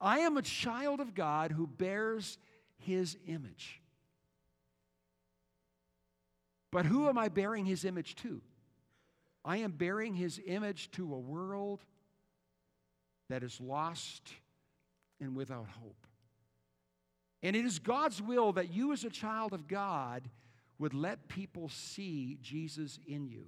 I 0.00 0.20
am 0.20 0.36
a 0.36 0.42
child 0.42 1.00
of 1.00 1.14
God 1.14 1.52
who 1.52 1.66
bears 1.66 2.38
his 2.80 3.16
image. 3.26 3.80
But 6.72 6.86
who 6.86 7.08
am 7.08 7.18
I 7.18 7.28
bearing 7.28 7.64
his 7.64 7.84
image 7.84 8.14
to? 8.16 8.40
I 9.44 9.58
am 9.58 9.72
bearing 9.72 10.14
his 10.14 10.40
image 10.46 10.90
to 10.92 11.14
a 11.14 11.18
world 11.18 11.80
that 13.28 13.42
is 13.42 13.60
lost 13.60 14.22
and 15.20 15.36
without 15.36 15.66
hope. 15.80 16.06
And 17.42 17.56
it 17.56 17.64
is 17.64 17.78
God's 17.78 18.20
will 18.20 18.52
that 18.52 18.72
you, 18.72 18.92
as 18.92 19.04
a 19.04 19.10
child 19.10 19.52
of 19.52 19.66
God, 19.66 20.28
would 20.78 20.94
let 20.94 21.28
people 21.28 21.68
see 21.68 22.38
Jesus 22.42 22.98
in 23.06 23.26
you. 23.26 23.46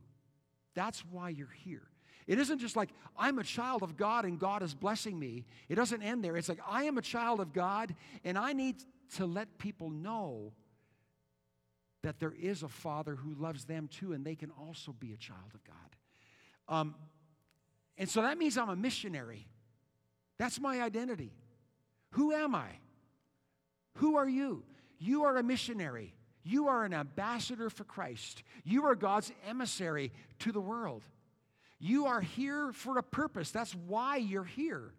That's 0.75 1.05
why 1.11 1.29
you're 1.29 1.55
here. 1.65 1.83
It 2.27 2.39
isn't 2.39 2.61
just 2.61 2.77
like, 2.77 2.91
I'm 3.17 3.39
a 3.39 3.45
child 3.45 3.83
of 3.83 3.97
God 3.97 4.25
and 4.25 4.39
God 4.39 4.63
is 4.63 4.75
blessing 4.75 5.19
me. 5.19 5.45
It 5.69 5.75
doesn't 5.75 6.03
end 6.03 6.25
there. 6.25 6.37
It's 6.37 6.49
like, 6.49 6.61
I 6.67 6.85
am 6.85 6.97
a 6.97 7.03
child 7.03 7.41
of 7.41 7.53
God 7.53 7.95
and 8.25 8.39
I 8.39 8.53
need 8.53 8.77
to 9.17 9.27
let 9.27 9.59
people 9.59 9.91
know 9.91 10.53
that 12.03 12.19
there 12.19 12.35
is 12.39 12.63
a 12.63 12.69
father 12.69 13.15
who 13.15 13.35
loves 13.35 13.65
them 13.65 13.89
too, 13.89 14.13
and 14.13 14.25
they 14.25 14.35
can 14.35 14.51
also 14.51 14.93
be 14.93 15.13
a 15.13 15.17
child 15.17 15.53
of 15.55 15.65
God. 15.65 15.77
Um, 16.69 16.95
and 17.97 18.09
so 18.09 18.23
that 18.23 18.39
means 18.39 18.59
I'm 18.59 18.71
a 18.71 18.77
missionary. 18.77 19.47
That's 20.39 20.61
my 20.61 20.81
identity. 20.81 21.33
Who 22.13 22.33
am 22.33 22.55
I? 22.55 22.69
Who 23.97 24.17
are 24.17 24.29
you? 24.29 24.65
You 24.99 25.25
are 25.25 25.37
a 25.37 25.43
missionary. 25.43 26.15
You 26.45 26.69
are 26.69 26.85
an 26.85 26.95
ambassador 26.95 27.71
for 27.71 27.85
Christ. 27.85 28.43
You 28.65 28.87
are 28.87 28.95
God's 28.95 29.31
emissary 29.47 30.13
to 30.41 30.51
the 30.51 30.61
world. 30.61 31.03
You 31.79 32.07
are 32.07 32.21
here 32.21 32.73
for 32.73 32.99
a 32.99 33.03
purpose. 33.03 33.51
That's 33.51 33.75
why 33.75 34.17
you're 34.17 34.45
here. 34.45 34.95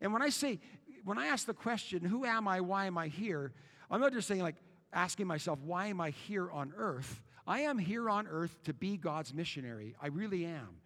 And 0.00 0.12
when 0.12 0.22
I 0.22 0.30
say 0.30 0.60
when 1.04 1.18
I 1.18 1.26
ask 1.26 1.46
the 1.46 1.54
question, 1.54 2.04
who 2.04 2.24
am 2.24 2.48
I? 2.48 2.60
Why 2.60 2.86
am 2.86 2.98
I 2.98 3.08
here? 3.08 3.52
I'm 3.90 4.00
not 4.00 4.12
just 4.12 4.28
saying, 4.28 4.42
like, 4.42 4.56
asking 4.92 5.26
myself, 5.26 5.58
why 5.64 5.86
am 5.86 6.00
I 6.00 6.10
here 6.10 6.50
on 6.50 6.72
earth? 6.76 7.20
I 7.46 7.60
am 7.60 7.78
here 7.78 8.10
on 8.10 8.26
earth 8.26 8.56
to 8.64 8.74
be 8.74 8.96
God's 8.96 9.32
missionary. 9.32 9.94
I 10.02 10.08
really 10.08 10.44
am. 10.44 10.80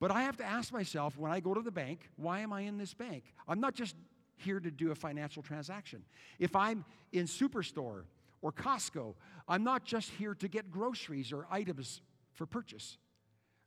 But 0.00 0.12
I 0.12 0.22
have 0.22 0.36
to 0.36 0.44
ask 0.44 0.72
myself 0.72 1.18
when 1.18 1.32
I 1.32 1.40
go 1.40 1.54
to 1.54 1.60
the 1.60 1.72
bank, 1.72 2.08
why 2.16 2.40
am 2.40 2.52
I 2.52 2.62
in 2.62 2.78
this 2.78 2.94
bank? 2.94 3.24
I'm 3.48 3.60
not 3.60 3.74
just 3.74 3.96
here 4.36 4.60
to 4.60 4.70
do 4.70 4.92
a 4.92 4.94
financial 4.94 5.42
transaction. 5.42 6.04
If 6.38 6.54
I'm 6.54 6.84
in 7.12 7.26
Superstore 7.26 8.04
or 8.40 8.52
Costco, 8.52 9.14
I'm 9.48 9.64
not 9.64 9.84
just 9.84 10.10
here 10.10 10.34
to 10.36 10.46
get 10.46 10.70
groceries 10.70 11.32
or 11.32 11.46
items 11.50 12.00
for 12.34 12.46
purchase. 12.46 12.96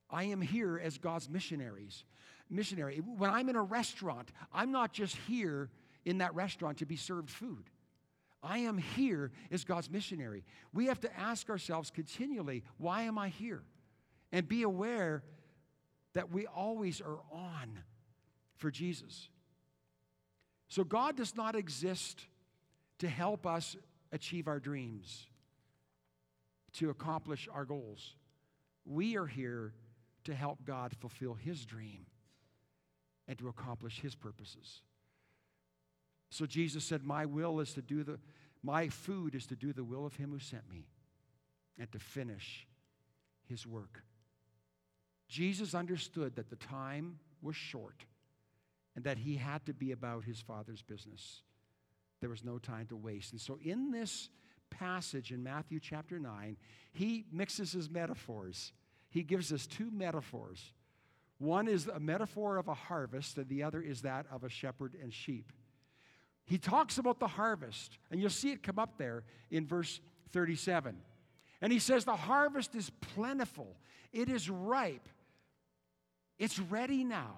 I 0.09 0.23
am 0.25 0.41
here 0.41 0.79
as 0.81 0.97
God's 0.97 1.29
missionaries 1.29 2.05
missionary. 2.51 2.98
When 2.98 3.29
I'm 3.29 3.50
in 3.50 3.55
a 3.55 3.63
restaurant, 3.63 4.31
I'm 4.53 4.72
not 4.72 4.93
just 4.93 5.15
here 5.27 5.70
in 6.05 6.20
that 6.20 6.36
restaurant 6.36 6.79
to 6.79 6.86
be 6.86 6.96
served 6.96 7.29
food. 7.29 7.70
I 8.43 8.60
am 8.60 8.77
here 8.77 9.31
as 9.51 9.63
God's 9.63 9.89
missionary. 9.89 10.43
We 10.74 10.88
have 10.88 11.00
to 11.01 11.20
ask 11.20 11.50
ourselves 11.50 11.91
continually, 11.91 12.63
why 12.77 13.03
am 13.03 13.17
I 13.17 13.29
here? 13.29 13.63
And 14.31 14.48
be 14.48 14.63
aware 14.63 15.24
that 16.13 16.31
we 16.31 16.48
always 16.48 17.01
are 17.01 17.20
on 17.31 17.79
for 18.58 18.72
Jesus. 18.72 19.29
So 20.67 20.84
God 20.84 21.17
does 21.17 21.36
not 21.36 21.55
exist 21.55 22.25
to 23.00 23.08
help 23.08 23.46
us 23.46 23.75
achieve 24.12 24.48
our 24.48 24.60
dreams, 24.60 25.27
to 26.74 26.89
accomplish 26.89 27.48
our 27.53 27.65
goals. 27.65 28.15
We 28.86 29.17
are 29.17 29.27
here 29.27 29.74
to 30.24 30.34
help 30.34 30.65
God 30.65 30.96
fulfill 31.00 31.34
his 31.34 31.65
dream 31.65 32.05
and 33.31 33.39
to 33.39 33.47
accomplish 33.47 34.01
his 34.01 34.13
purposes. 34.13 34.81
So 36.29 36.45
Jesus 36.45 36.83
said, 36.83 37.05
My 37.05 37.25
will 37.25 37.61
is 37.61 37.73
to 37.75 37.81
do 37.81 38.03
the, 38.03 38.19
my 38.61 38.89
food 38.89 39.35
is 39.35 39.47
to 39.47 39.55
do 39.55 39.71
the 39.71 39.85
will 39.85 40.05
of 40.05 40.17
him 40.17 40.31
who 40.31 40.39
sent 40.39 40.69
me 40.69 40.89
and 41.79 41.89
to 41.93 41.97
finish 41.97 42.67
his 43.47 43.65
work. 43.65 44.03
Jesus 45.29 45.73
understood 45.73 46.35
that 46.35 46.50
the 46.50 46.57
time 46.57 47.19
was 47.41 47.55
short 47.55 48.03
and 48.97 49.05
that 49.05 49.17
he 49.17 49.38
had 49.38 49.65
to 49.65 49.73
be 49.73 49.93
about 49.93 50.25
his 50.25 50.41
father's 50.41 50.81
business. 50.81 51.41
There 52.19 52.29
was 52.29 52.43
no 52.43 52.57
time 52.57 52.88
to 52.88 52.97
waste. 52.97 53.31
And 53.31 53.39
so, 53.39 53.59
in 53.63 53.91
this 53.91 54.27
passage 54.69 55.31
in 55.31 55.41
Matthew 55.41 55.79
chapter 55.79 56.19
9, 56.19 56.57
he 56.91 57.23
mixes 57.31 57.71
his 57.71 57.89
metaphors. 57.89 58.73
He 59.09 59.23
gives 59.23 59.53
us 59.53 59.67
two 59.67 59.89
metaphors 59.89 60.73
one 61.41 61.67
is 61.67 61.88
a 61.88 62.00
metaphor 62.00 62.57
of 62.57 62.67
a 62.67 62.74
harvest, 62.75 63.38
and 63.39 63.50
the 63.50 63.63
other 63.63 63.81
is 63.81 64.03
that 64.03 64.27
of 64.31 64.43
a 64.43 64.50
shepherd 64.50 64.95
and 65.01 65.12
sheep. 65.12 65.51
He 66.45 66.60
talks 66.60 67.00
about 67.00 67.19
the 67.19 67.27
harvest, 67.27 67.98
and 68.12 68.21
you'll 68.21 68.29
see 68.29 68.51
it 68.51 68.62
come 68.62 68.77
up 68.77 68.98
there 69.00 69.24
in 69.50 69.65
verse 69.65 70.00
37. 70.33 70.95
And 71.60 71.74
he 71.74 71.79
says, 71.79 72.05
The 72.05 72.15
harvest 72.15 72.75
is 72.75 72.91
plentiful, 73.15 73.75
it 74.13 74.29
is 74.29 74.50
ripe, 74.51 75.10
it's 76.38 76.60
ready 76.60 77.03
now. 77.03 77.38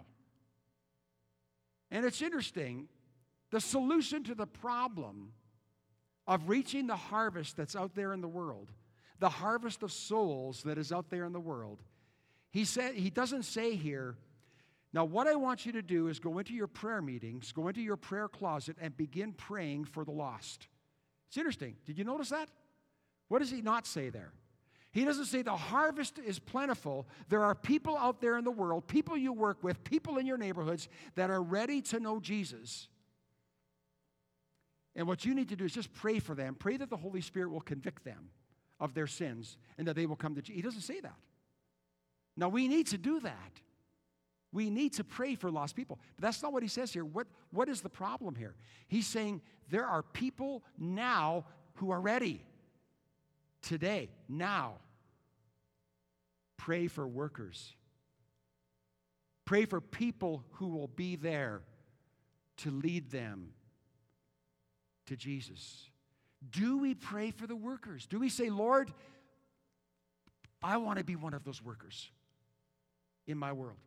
And 1.89 2.05
it's 2.05 2.21
interesting, 2.21 2.89
the 3.51 3.61
solution 3.61 4.23
to 4.25 4.35
the 4.35 4.47
problem 4.47 5.31
of 6.27 6.49
reaching 6.49 6.87
the 6.87 6.95
harvest 6.95 7.55
that's 7.55 7.75
out 7.75 7.95
there 7.95 8.11
in 8.11 8.19
the 8.19 8.27
world, 8.27 8.69
the 9.19 9.29
harvest 9.29 9.81
of 9.81 9.93
souls 9.93 10.63
that 10.63 10.77
is 10.77 10.91
out 10.91 11.09
there 11.09 11.23
in 11.23 11.31
the 11.31 11.39
world, 11.39 11.83
he 12.53 12.65
said 12.65 12.93
he 12.93 13.09
doesn't 13.09 13.43
say 13.43 13.75
here, 13.75 14.15
now 14.93 15.05
what 15.05 15.27
I 15.27 15.33
want 15.33 15.65
you 15.65 15.71
to 15.71 15.81
do 15.81 16.07
is 16.07 16.19
go 16.19 16.37
into 16.37 16.53
your 16.53 16.67
prayer 16.67 17.01
meetings, 17.01 17.51
go 17.51 17.67
into 17.67 17.81
your 17.81 17.97
prayer 17.97 18.27
closet 18.27 18.77
and 18.79 18.95
begin 18.95 19.33
praying 19.33 19.85
for 19.85 20.05
the 20.05 20.11
lost. 20.11 20.67
It's 21.27 21.37
interesting. 21.37 21.75
Did 21.87 21.97
you 21.97 22.03
notice 22.03 22.29
that? 22.29 22.47
What 23.27 23.39
does 23.39 23.49
he 23.49 23.63
not 23.63 23.87
say 23.87 24.09
there? 24.09 24.31
He 24.91 25.03
doesn't 25.03 25.25
say 25.25 25.41
the 25.41 25.57
harvest 25.57 26.19
is 26.19 26.37
plentiful. 26.37 27.07
There 27.27 27.43
are 27.43 27.55
people 27.55 27.97
out 27.97 28.21
there 28.21 28.37
in 28.37 28.43
the 28.43 28.51
world, 28.51 28.87
people 28.87 29.17
you 29.17 29.33
work 29.33 29.63
with, 29.63 29.83
people 29.83 30.19
in 30.19 30.27
your 30.27 30.37
neighborhoods 30.37 30.87
that 31.15 31.31
are 31.31 31.41
ready 31.41 31.81
to 31.81 31.99
know 31.99 32.19
Jesus. 32.19 32.87
And 34.95 35.07
what 35.07 35.25
you 35.25 35.33
need 35.33 35.49
to 35.49 35.55
do 35.55 35.65
is 35.65 35.73
just 35.73 35.91
pray 35.91 36.19
for 36.19 36.35
them. 36.35 36.53
Pray 36.53 36.77
that 36.77 36.91
the 36.91 36.97
Holy 36.97 37.21
Spirit 37.21 37.49
will 37.49 37.61
convict 37.61 38.05
them 38.05 38.29
of 38.79 38.93
their 38.93 39.07
sins 39.07 39.57
and 39.79 39.87
that 39.87 39.95
they 39.95 40.05
will 40.05 40.15
come 40.15 40.35
to 40.35 40.41
Jesus. 40.43 40.55
He 40.55 40.61
doesn't 40.61 40.81
say 40.81 40.99
that. 40.99 41.17
Now, 42.35 42.49
we 42.49 42.67
need 42.67 42.87
to 42.87 42.97
do 42.97 43.19
that. 43.21 43.61
We 44.51 44.69
need 44.69 44.93
to 44.93 45.03
pray 45.03 45.35
for 45.35 45.49
lost 45.49 45.75
people. 45.75 45.99
But 46.15 46.23
that's 46.23 46.43
not 46.43 46.53
what 46.53 46.63
he 46.63 46.69
says 46.69 46.93
here. 46.93 47.03
What, 47.03 47.27
what 47.51 47.69
is 47.69 47.81
the 47.81 47.89
problem 47.89 48.35
here? 48.35 48.55
He's 48.87 49.07
saying 49.07 49.41
there 49.69 49.85
are 49.85 50.03
people 50.03 50.63
now 50.77 51.45
who 51.75 51.91
are 51.91 51.99
ready. 51.99 52.45
Today, 53.61 54.09
now. 54.29 54.75
Pray 56.57 56.87
for 56.87 57.07
workers. 57.07 57.75
Pray 59.45 59.65
for 59.65 59.81
people 59.81 60.43
who 60.53 60.69
will 60.69 60.87
be 60.87 61.15
there 61.15 61.61
to 62.57 62.71
lead 62.71 63.09
them 63.09 63.49
to 65.07 65.15
Jesus. 65.17 65.89
Do 66.51 66.77
we 66.77 66.93
pray 66.93 67.31
for 67.31 67.47
the 67.47 67.55
workers? 67.55 68.05
Do 68.05 68.19
we 68.19 68.29
say, 68.29 68.49
Lord, 68.49 68.93
I 70.61 70.77
want 70.77 70.99
to 70.99 71.03
be 71.03 71.15
one 71.15 71.33
of 71.33 71.43
those 71.43 71.61
workers 71.61 72.11
in 73.27 73.37
my 73.37 73.51
world? 73.53 73.77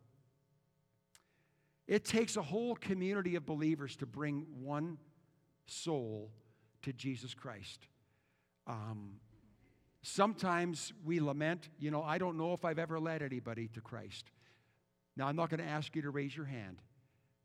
It 1.87 2.03
takes 2.03 2.35
a 2.35 2.41
whole 2.41 2.75
community 2.75 3.35
of 3.35 3.45
believers 3.45 3.95
to 3.97 4.05
bring 4.05 4.45
one 4.61 4.97
soul 5.65 6.31
to 6.81 6.91
Jesus 6.91 7.33
Christ. 7.33 7.87
Um, 8.65 9.19
sometimes 10.01 10.91
we 11.05 11.19
lament, 11.19 11.69
you 11.79 11.91
know, 11.91 12.03
I 12.03 12.17
don't 12.17 12.37
know 12.37 12.53
if 12.53 12.65
I've 12.65 12.79
ever 12.79 12.99
led 12.99 13.21
anybody 13.21 13.69
to 13.69 13.81
Christ. 13.81 14.31
Now, 15.15 15.27
I'm 15.27 15.35
not 15.35 15.49
going 15.49 15.61
to 15.61 15.65
ask 15.65 15.95
you 15.95 16.01
to 16.03 16.09
raise 16.09 16.35
your 16.35 16.45
hand, 16.45 16.81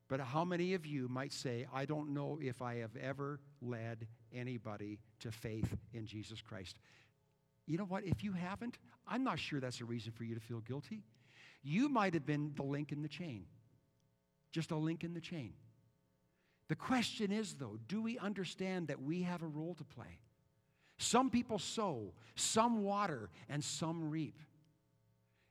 but 0.08 0.20
how 0.20 0.44
many 0.44 0.75
of 0.75 0.84
you 0.84 1.08
might 1.08 1.32
say, 1.32 1.66
I 1.72 1.87
don't 1.87 2.12
know 2.12 2.38
if 2.42 2.61
I 2.61 2.76
have 2.76 2.96
ever 2.96 3.40
led 3.61 4.06
anybody 4.34 4.99
to 5.20 5.30
faith 5.30 5.75
in 5.94 6.04
Jesus 6.04 6.42
Christ? 6.42 6.78
You 7.66 7.78
know 7.78 7.84
what? 7.84 8.04
If 8.04 8.25
you 8.25 8.32
haven't, 8.32 8.78
I'm 9.06 9.22
not 9.22 9.38
sure 9.38 9.61
that's 9.61 9.80
a 9.80 9.84
reason 9.84 10.12
for 10.12 10.25
you 10.25 10.34
to 10.34 10.40
feel 10.40 10.61
guilty. 10.61 11.04
You 11.62 11.88
might 11.88 12.14
have 12.14 12.26
been 12.26 12.52
the 12.57 12.62
link 12.62 12.92
in 12.92 13.02
the 13.02 13.09
chain 13.09 13.47
just 14.52 14.71
a 14.71 14.76
link 14.76 15.02
in 15.02 15.14
the 15.14 15.21
chain. 15.21 15.54
The 16.69 16.76
question 16.76 17.33
is, 17.33 17.54
though, 17.54 17.78
do 17.88 18.00
we 18.00 18.19
understand 18.19 18.88
that 18.88 19.02
we 19.02 19.23
have 19.23 19.42
a 19.42 19.47
role 19.47 19.75
to 19.75 19.85
play? 19.85 20.19
Some 20.99 21.31
people 21.31 21.59
sow, 21.59 22.12
some 22.37 22.83
water, 22.83 23.31
and 23.49 23.64
some 23.64 24.11
reap. 24.11 24.38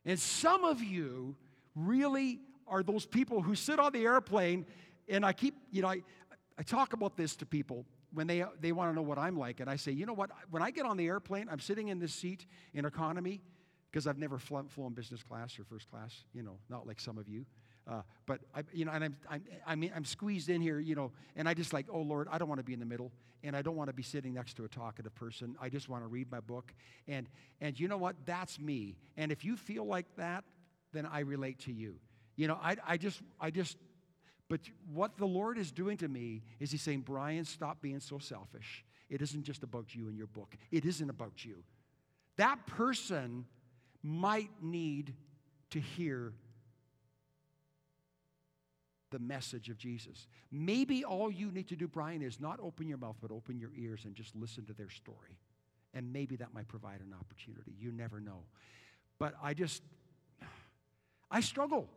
And 0.06 0.18
some 0.20 0.63
of 0.63 0.82
you 0.82 1.36
really 1.75 2.39
are 2.68 2.82
those 2.84 3.06
people 3.06 3.41
who 3.41 3.56
sit 3.56 3.80
on 3.80 3.91
the 3.91 4.03
airplane, 4.06 4.65
and 5.10 5.25
I 5.25 5.34
keep, 5.34 5.56
you 5.72 5.82
know, 5.82 5.89
I, 5.89 6.01
I 6.58 6.63
talk 6.63 6.94
about 6.94 7.18
this 7.18 7.36
to 7.38 7.46
people 7.46 7.86
when 8.13 8.27
they, 8.27 8.44
they 8.60 8.72
want 8.72 8.91
to 8.91 8.96
know 8.96 9.01
what 9.01 9.18
I'm 9.18 9.38
like. 9.38 9.60
And 9.60 9.70
I 9.70 9.75
say, 9.75 9.91
you 9.91 10.06
know 10.06 10.13
what? 10.13 10.32
When 10.50 10.63
I 10.63 10.72
get 10.72 10.86
on 10.86 10.98
the 10.98 11.08
airplane, 11.08 11.48
I'm 11.51 11.60
sitting 11.60 11.89
in 11.89 12.00
this 12.00 12.13
seat 12.13 12.46
in 12.74 12.86
economy 12.86 13.41
because 13.91 14.07
I've 14.07 14.17
never 14.17 14.38
flown, 14.38 14.67
business 14.93 15.21
class 15.21 15.60
or 15.60 15.65
first 15.65 15.89
class, 15.89 16.24
you 16.33 16.43
know, 16.43 16.57
not 16.69 16.88
like 16.88 17.00
some 17.00 17.17
of 17.17 17.27
you. 17.27 17.45
Uh, 17.88 18.01
but 18.25 18.39
I, 18.55 18.63
you 18.71 18.86
know, 18.86 18.91
and 18.91 19.03
I'm, 19.03 19.17
I'm, 19.29 19.43
I 19.65 19.75
mean, 19.75 19.91
I'm 19.95 20.05
squeezed 20.05 20.50
in 20.50 20.62
here, 20.62 20.79
you 20.79 20.95
know, 20.95 21.12
and 21.36 21.50
I 21.50 21.53
just 21.53 21.74
like, 21.74 21.88
oh 21.91 22.01
Lord, 22.01 22.27
I 22.31 22.38
don't 22.38 22.48
want 22.48 22.60
to 22.60 22.63
be 22.63 22.74
in 22.74 22.79
the 22.79 22.86
middle, 22.86 23.12
and 23.43 23.55
I 23.55 23.62
don't 23.62 23.75
want 23.75 23.89
to 23.89 23.93
be 23.93 24.03
sitting 24.03 24.33
next 24.33 24.53
to 24.57 24.65
a 24.65 24.67
talkative 24.67 25.13
person. 25.15 25.55
I 25.60 25.69
just 25.69 25.89
want 25.89 26.03
to 26.03 26.07
read 26.07 26.31
my 26.31 26.39
book, 26.39 26.74
and 27.07 27.27
and 27.60 27.77
you 27.80 27.88
know 27.88 27.97
what? 27.97 28.15
That's 28.25 28.60
me. 28.60 28.97
And 29.17 29.32
if 29.32 29.43
you 29.43 29.58
feel 29.58 29.86
like 29.86 30.06
that, 30.17 30.43
then 30.93 31.06
I 31.06 31.21
relate 31.21 31.60
to 31.62 31.73
you. 31.73 31.95
You 32.36 32.47
know, 32.47 32.60
I, 32.62 32.77
I 32.88 32.97
just, 32.97 33.21
I 33.39 33.49
just. 33.49 33.77
But 34.47 34.60
what 34.93 35.17
the 35.17 35.25
Lord 35.25 35.58
is 35.58 35.71
doing 35.71 35.97
to 35.97 36.08
me 36.08 36.43
is 36.60 36.71
He's 36.71 36.82
saying, 36.82 37.01
Brian, 37.01 37.45
stop 37.45 37.82
being 37.82 37.99
so 37.99 38.19
selfish. 38.19 38.86
It 39.10 39.21
isn't 39.21 39.43
just 39.43 39.63
about 39.63 39.95
you 39.95 40.08
and 40.08 40.17
your 40.17 40.27
book. 40.27 40.56
It 40.71 40.86
isn't 40.86 41.10
about 41.10 41.43
you. 41.43 41.63
That 42.38 42.65
person 42.67 43.45
might 44.04 44.50
need 44.62 45.14
to 45.72 45.80
hear 45.80 46.34
the 49.12 49.20
message 49.20 49.70
of 49.70 49.78
Jesus. 49.78 50.28
Maybe 50.52 51.04
all 51.04 51.30
you 51.30 51.52
need 51.52 51.68
to 51.70 51.76
do, 51.76 51.88
Brian, 51.88 52.22
is 52.22 52.40
not 52.40 52.60
open 52.62 52.88
your 52.88 52.98
mouth, 52.98 53.18
but 53.22 53.32
open 53.32 53.60
your 53.60 53.72
ears 53.78 54.06
and 54.06 54.16
just 54.16 54.36
listen 54.36 54.66
to 54.66 54.74
their 54.74 54.90
story. 54.90 55.38
And 55.94 56.12
maybe 56.14 56.38
that 56.38 56.54
might 56.54 56.68
provide 56.68 57.02
an 57.02 57.14
opportunity. 57.20 57.74
You 57.78 57.92
never 57.92 58.20
know. 58.20 58.44
But 59.20 59.36
I 59.44 59.54
just, 59.54 59.84
I 61.30 61.42
struggle. 61.42 61.90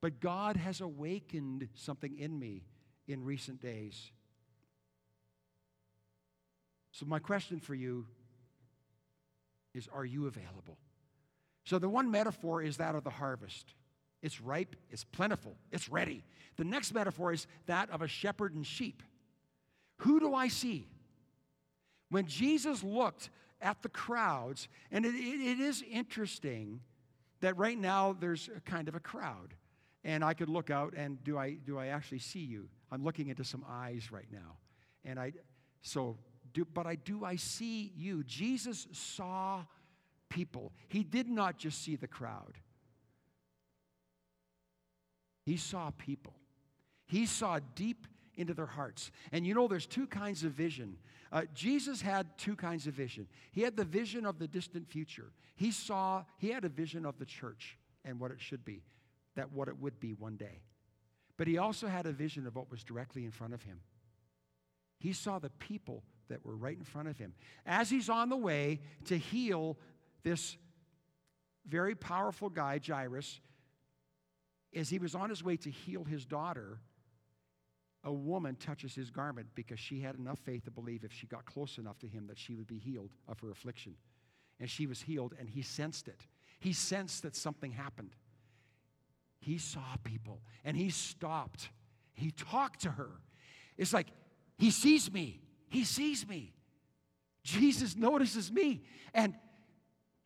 But 0.00 0.20
God 0.20 0.56
has 0.56 0.80
awakened 0.80 1.68
something 1.74 2.18
in 2.18 2.36
me 2.38 2.64
in 3.06 3.24
recent 3.24 3.62
days. 3.62 4.10
So, 6.90 7.06
my 7.06 7.20
question 7.20 7.60
for 7.60 7.74
you 7.74 8.06
is 9.74 9.88
Are 9.92 10.04
you 10.04 10.26
available? 10.26 10.78
So, 11.64 11.78
the 11.78 11.88
one 11.88 12.10
metaphor 12.10 12.62
is 12.62 12.76
that 12.78 12.94
of 12.94 13.04
the 13.04 13.10
harvest. 13.10 13.74
It's 14.22 14.40
ripe, 14.40 14.76
it's 14.90 15.04
plentiful, 15.04 15.56
it's 15.70 15.88
ready. 15.88 16.24
The 16.56 16.64
next 16.64 16.92
metaphor 16.94 17.32
is 17.32 17.46
that 17.66 17.90
of 17.90 18.02
a 18.02 18.08
shepherd 18.08 18.54
and 18.54 18.66
sheep. 18.66 19.02
Who 19.98 20.20
do 20.20 20.34
I 20.34 20.48
see? 20.48 20.88
When 22.08 22.26
Jesus 22.26 22.84
looked 22.84 23.30
at 23.60 23.82
the 23.82 23.88
crowds, 23.88 24.68
and 24.90 25.06
it, 25.06 25.14
it, 25.14 25.60
is 25.60 25.82
interesting 25.90 26.80
that 27.40 27.56
right 27.56 27.78
now 27.78 28.14
there's 28.18 28.50
a 28.54 28.60
kind 28.60 28.88
of 28.88 28.94
a 28.94 29.00
crowd. 29.00 29.54
And 30.04 30.24
I 30.24 30.34
could 30.34 30.48
look 30.48 30.68
out 30.68 30.94
and 30.96 31.22
do 31.22 31.38
I, 31.38 31.52
do 31.64 31.78
I 31.78 31.86
actually 31.86 32.18
see 32.18 32.40
you? 32.40 32.68
I'm 32.90 33.04
looking 33.04 33.28
into 33.28 33.44
some 33.44 33.64
eyes 33.68 34.10
right 34.10 34.26
now. 34.32 34.56
And 35.04 35.18
I, 35.18 35.32
so, 35.80 36.18
do, 36.52 36.64
but 36.64 36.86
I 36.86 36.94
do 36.94 37.24
I 37.24 37.36
see 37.36 37.92
you? 37.96 38.24
Jesus 38.24 38.86
saw 38.92 39.64
people. 40.28 40.72
He 40.88 41.02
did 41.02 41.28
not 41.28 41.58
just 41.58 41.82
see 41.82 41.96
the 41.96 42.08
crowd. 42.08 42.54
He 45.44 45.56
saw 45.56 45.90
people. 45.98 46.34
He 47.06 47.26
saw 47.26 47.58
deep 47.74 48.06
into 48.36 48.54
their 48.54 48.66
hearts. 48.66 49.10
And 49.32 49.46
you 49.46 49.54
know, 49.54 49.68
there's 49.68 49.86
two 49.86 50.06
kinds 50.06 50.44
of 50.44 50.52
vision. 50.52 50.96
Uh, 51.30 51.42
Jesus 51.54 52.00
had 52.00 52.26
two 52.38 52.56
kinds 52.56 52.86
of 52.86 52.94
vision. 52.94 53.26
He 53.52 53.62
had 53.62 53.76
the 53.76 53.84
vision 53.84 54.24
of 54.24 54.38
the 54.38 54.48
distant 54.48 54.88
future. 54.88 55.32
He 55.54 55.70
saw, 55.70 56.24
he 56.38 56.50
had 56.50 56.64
a 56.64 56.68
vision 56.68 57.04
of 57.04 57.18
the 57.18 57.26
church 57.26 57.78
and 58.04 58.18
what 58.18 58.30
it 58.30 58.40
should 58.40 58.64
be, 58.64 58.82
that 59.36 59.52
what 59.52 59.68
it 59.68 59.78
would 59.78 60.00
be 60.00 60.14
one 60.14 60.36
day. 60.36 60.62
But 61.36 61.46
he 61.48 61.58
also 61.58 61.88
had 61.88 62.06
a 62.06 62.12
vision 62.12 62.46
of 62.46 62.56
what 62.56 62.70
was 62.70 62.84
directly 62.84 63.24
in 63.24 63.30
front 63.30 63.54
of 63.54 63.62
him. 63.62 63.80
He 64.98 65.12
saw 65.12 65.38
the 65.38 65.50
people 65.50 66.04
that 66.32 66.44
were 66.44 66.56
right 66.56 66.76
in 66.76 66.84
front 66.84 67.08
of 67.08 67.16
him. 67.16 67.34
As 67.64 67.88
he's 67.88 68.08
on 68.08 68.28
the 68.28 68.36
way 68.36 68.80
to 69.04 69.16
heal 69.16 69.78
this 70.22 70.56
very 71.68 71.94
powerful 71.94 72.48
guy, 72.48 72.80
Jairus, 72.84 73.40
as 74.74 74.88
he 74.88 74.98
was 74.98 75.14
on 75.14 75.28
his 75.28 75.44
way 75.44 75.56
to 75.58 75.70
heal 75.70 76.04
his 76.04 76.24
daughter, 76.24 76.80
a 78.04 78.12
woman 78.12 78.56
touches 78.56 78.94
his 78.94 79.10
garment 79.10 79.46
because 79.54 79.78
she 79.78 80.00
had 80.00 80.16
enough 80.16 80.38
faith 80.40 80.64
to 80.64 80.70
believe 80.70 81.04
if 81.04 81.12
she 81.12 81.26
got 81.26 81.44
close 81.44 81.78
enough 81.78 81.98
to 82.00 82.08
him 82.08 82.26
that 82.26 82.38
she 82.38 82.54
would 82.54 82.66
be 82.66 82.78
healed 82.78 83.10
of 83.28 83.38
her 83.40 83.50
affliction. 83.50 83.94
And 84.58 84.68
she 84.68 84.86
was 84.86 85.02
healed, 85.02 85.34
and 85.38 85.48
he 85.48 85.62
sensed 85.62 86.08
it. 86.08 86.26
He 86.58 86.72
sensed 86.72 87.22
that 87.22 87.36
something 87.36 87.72
happened. 87.72 88.14
He 89.40 89.58
saw 89.58 89.96
people, 90.02 90.40
and 90.64 90.76
he 90.76 90.90
stopped. 90.90 91.68
He 92.14 92.30
talked 92.30 92.82
to 92.82 92.90
her. 92.90 93.10
It's 93.76 93.92
like, 93.92 94.08
he 94.56 94.70
sees 94.70 95.12
me. 95.12 95.40
He 95.72 95.84
sees 95.84 96.28
me. 96.28 96.52
Jesus 97.44 97.96
notices 97.96 98.52
me. 98.52 98.82
And 99.14 99.32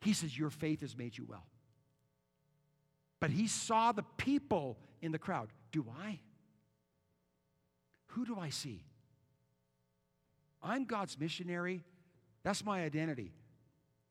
he 0.01 0.11
says, 0.11 0.37
Your 0.37 0.49
faith 0.49 0.81
has 0.81 0.95
made 0.97 1.17
you 1.17 1.25
well. 1.25 1.45
But 3.21 3.29
he 3.29 3.47
saw 3.47 3.93
the 3.93 4.03
people 4.17 4.77
in 5.01 5.13
the 5.13 5.17
crowd. 5.17 5.47
Do 5.71 5.85
I? 6.03 6.19
Who 8.07 8.25
do 8.25 8.37
I 8.37 8.49
see? 8.49 8.83
I'm 10.61 10.83
God's 10.83 11.17
missionary. 11.17 11.85
That's 12.43 12.65
my 12.65 12.83
identity. 12.83 13.31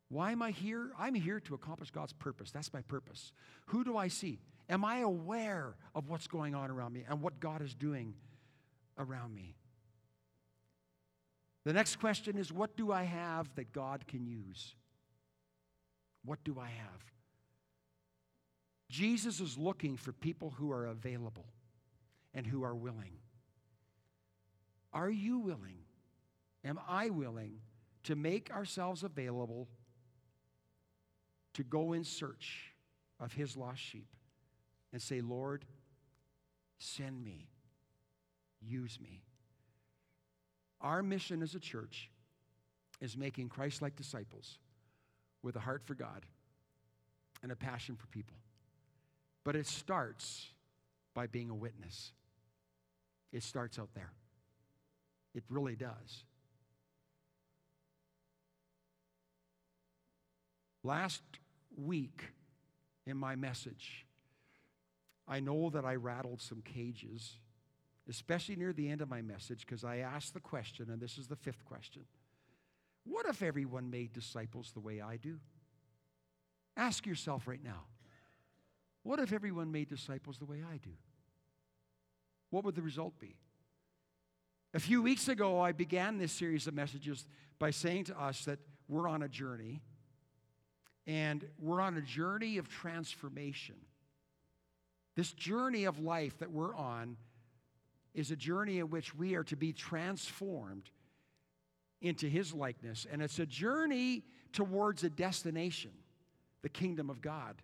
Why 0.09 0.33
am 0.33 0.41
I 0.41 0.53
here? 0.53 0.91
I'm 0.99 1.15
here 1.15 1.41
to 1.41 1.55
accomplish 1.55 1.91
God's 1.91 2.15
purpose. 2.15 2.51
That's 2.51 2.73
my 2.73 2.81
purpose. 2.81 3.33
Who 3.67 3.85
do 3.85 3.99
I 3.99 4.09
see? 4.09 4.39
Am 4.71 4.87
I 4.87 5.01
aware 5.01 5.77
of 5.95 6.09
what's 6.09 6.29
going 6.29 6.55
on 6.55 6.71
around 6.71 6.95
me 6.95 7.05
and 7.07 7.21
what 7.21 7.41
God 7.41 7.61
is 7.61 7.75
doing 7.75 8.15
around 8.97 9.35
me? 9.35 9.55
The 11.67 11.73
next 11.73 11.97
question 11.97 12.39
is 12.39 12.53
what 12.53 12.77
do 12.77 12.93
I 12.93 13.03
have 13.03 13.53
that 13.57 13.73
God 13.73 14.07
can 14.07 14.25
use? 14.25 14.77
What 16.25 16.39
do 16.45 16.61
I 16.61 16.69
have? 16.69 17.03
Jesus 18.89 19.41
is 19.41 19.59
looking 19.59 19.97
for 19.97 20.13
people 20.13 20.55
who 20.57 20.71
are 20.71 20.87
available 20.87 21.47
and 22.33 22.47
who 22.47 22.63
are 22.63 22.75
willing. 22.77 23.19
Are 24.93 25.11
you 25.11 25.41
willing? 25.41 25.79
Am 26.65 26.79
I 26.89 27.11
willing 27.11 27.59
to 28.05 28.15
make 28.15 28.49
ourselves 28.53 29.03
available 29.03 29.67
to 31.55 31.65
go 31.65 31.95
in 31.95 32.05
search 32.05 32.75
of 33.19 33.33
his 33.33 33.57
lost 33.57 33.81
sheep 33.83 34.07
and 34.93 35.03
say, 35.03 35.21
Lord, 35.21 35.65
send 36.79 37.25
me, 37.25 37.49
use 38.61 39.01
me. 39.03 39.25
Our 40.87 41.03
mission 41.03 41.43
as 41.43 41.57
a 41.57 41.59
church 41.59 42.09
is 43.01 43.17
making 43.17 43.49
Christ 43.49 43.83
like 43.83 43.97
disciples 43.97 44.59
with 45.43 45.57
a 45.57 45.59
heart 45.59 45.83
for 45.85 45.97
God 45.97 46.25
and 47.43 47.51
a 47.51 47.57
passion 47.57 47.97
for 47.97 48.07
people. 48.07 48.37
But 49.43 49.57
it 49.57 49.67
starts 49.67 50.47
by 51.13 51.27
being 51.27 51.51
a 51.51 51.57
witness. 51.57 52.13
It 53.33 53.43
starts 53.43 53.81
out 53.81 53.89
there. 53.95 54.13
It 55.35 55.43
really 55.51 55.75
does. 55.75 56.23
Last 60.85 61.23
week 61.77 62.23
in 63.09 63.17
my 63.17 63.35
message, 63.35 64.07
I 65.27 65.41
know 65.41 65.69
that 65.71 65.85
I 65.85 65.97
rattled 65.97 66.41
some 66.41 66.63
cages, 66.63 67.39
especially 68.09 68.57
near 68.57 68.73
the 68.73 68.89
end 68.89 69.01
of 69.01 69.09
my 69.09 69.23
message, 69.23 69.67
because 69.67 69.85
I 69.85 69.99
asked 69.99 70.35
the 70.35 70.41
question, 70.41 70.91
and 70.91 71.01
this 71.01 71.19
is 71.19 71.27
the 71.27 71.37
fifth 71.37 71.65
question 71.65 72.03
What 73.05 73.27
if 73.27 73.43
everyone 73.43 73.91
made 73.91 74.13
disciples 74.13 74.73
the 74.73 74.81
way 74.81 75.01
I 75.01 75.17
do? 75.17 75.39
Ask 76.77 77.07
yourself 77.07 77.47
right 77.47 77.63
now 77.63 77.85
what 79.07 79.21
if 79.21 79.33
everyone 79.33 79.71
made 79.71 79.89
disciples 79.89 80.39
the 80.39 80.45
way 80.47 80.65
I 80.69 80.79
do? 80.79 80.91
What 82.51 82.65
would 82.65 82.75
the 82.75 82.83
result 82.83 83.21
be? 83.21 83.37
A 84.75 84.81
few 84.81 85.01
weeks 85.01 85.29
ago, 85.29 85.61
I 85.61 85.71
began 85.71 86.19
this 86.19 86.33
series 86.33 86.67
of 86.67 86.75
messages 86.75 87.25
by 87.61 87.71
saying 87.71 88.07
to 88.07 88.21
us 88.21 88.45
that 88.47 88.59
we're 88.89 89.09
on 89.09 89.23
a 89.23 89.29
journey, 89.29 89.81
and 91.07 91.47
we're 91.61 91.81
on 91.81 91.97
a 91.97 92.01
journey 92.01 92.59
of 92.59 92.69
transformation. 92.69 93.77
This 95.15 95.31
journey 95.31 95.85
of 95.85 96.01
life 96.01 96.41
that 96.41 96.51
we're 96.51 96.75
on 96.75 97.17
is 98.17 98.31
a 98.31 98.37
journey 98.37 98.79
in 98.79 98.91
which 98.91 99.15
we 99.15 99.35
are 99.35 99.45
to 99.45 99.57
be 99.57 99.73
transformed 99.73 100.91
into 102.01 102.27
His 102.29 102.53
likeness, 102.53 103.07
and 103.11 103.23
it's 103.23 103.39
a 103.39 103.47
journey 103.47 104.25
towards 104.53 105.05
a 105.05 105.11
destination, 105.11 105.93
the 106.63 106.69
kingdom 106.69 107.11
of 107.11 107.21
God. 107.21 107.55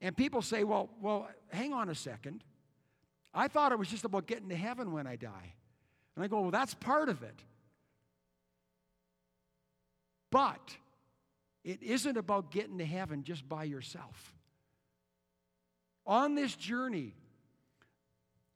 And 0.00 0.16
people 0.16 0.42
say, 0.42 0.64
well, 0.64 0.90
well, 1.00 1.28
hang 1.52 1.72
on 1.72 1.88
a 1.88 1.94
second. 1.94 2.42
I 3.32 3.46
thought 3.46 3.70
it 3.70 3.78
was 3.78 3.88
just 3.88 4.04
about 4.04 4.26
getting 4.26 4.48
to 4.48 4.56
heaven 4.56 4.92
when 4.92 5.06
I 5.06 5.14
die. 5.16 5.54
And 6.16 6.24
I 6.24 6.28
go, 6.28 6.40
well, 6.40 6.50
that's 6.50 6.74
part 6.74 7.08
of 7.08 7.22
it. 7.22 7.40
But 10.30 10.76
it 11.62 11.82
isn't 11.82 12.16
about 12.16 12.50
getting 12.50 12.78
to 12.78 12.84
heaven 12.84 13.22
just 13.22 13.48
by 13.48 13.64
yourself. 13.64 14.34
On 16.04 16.34
this 16.34 16.56
journey, 16.56 17.14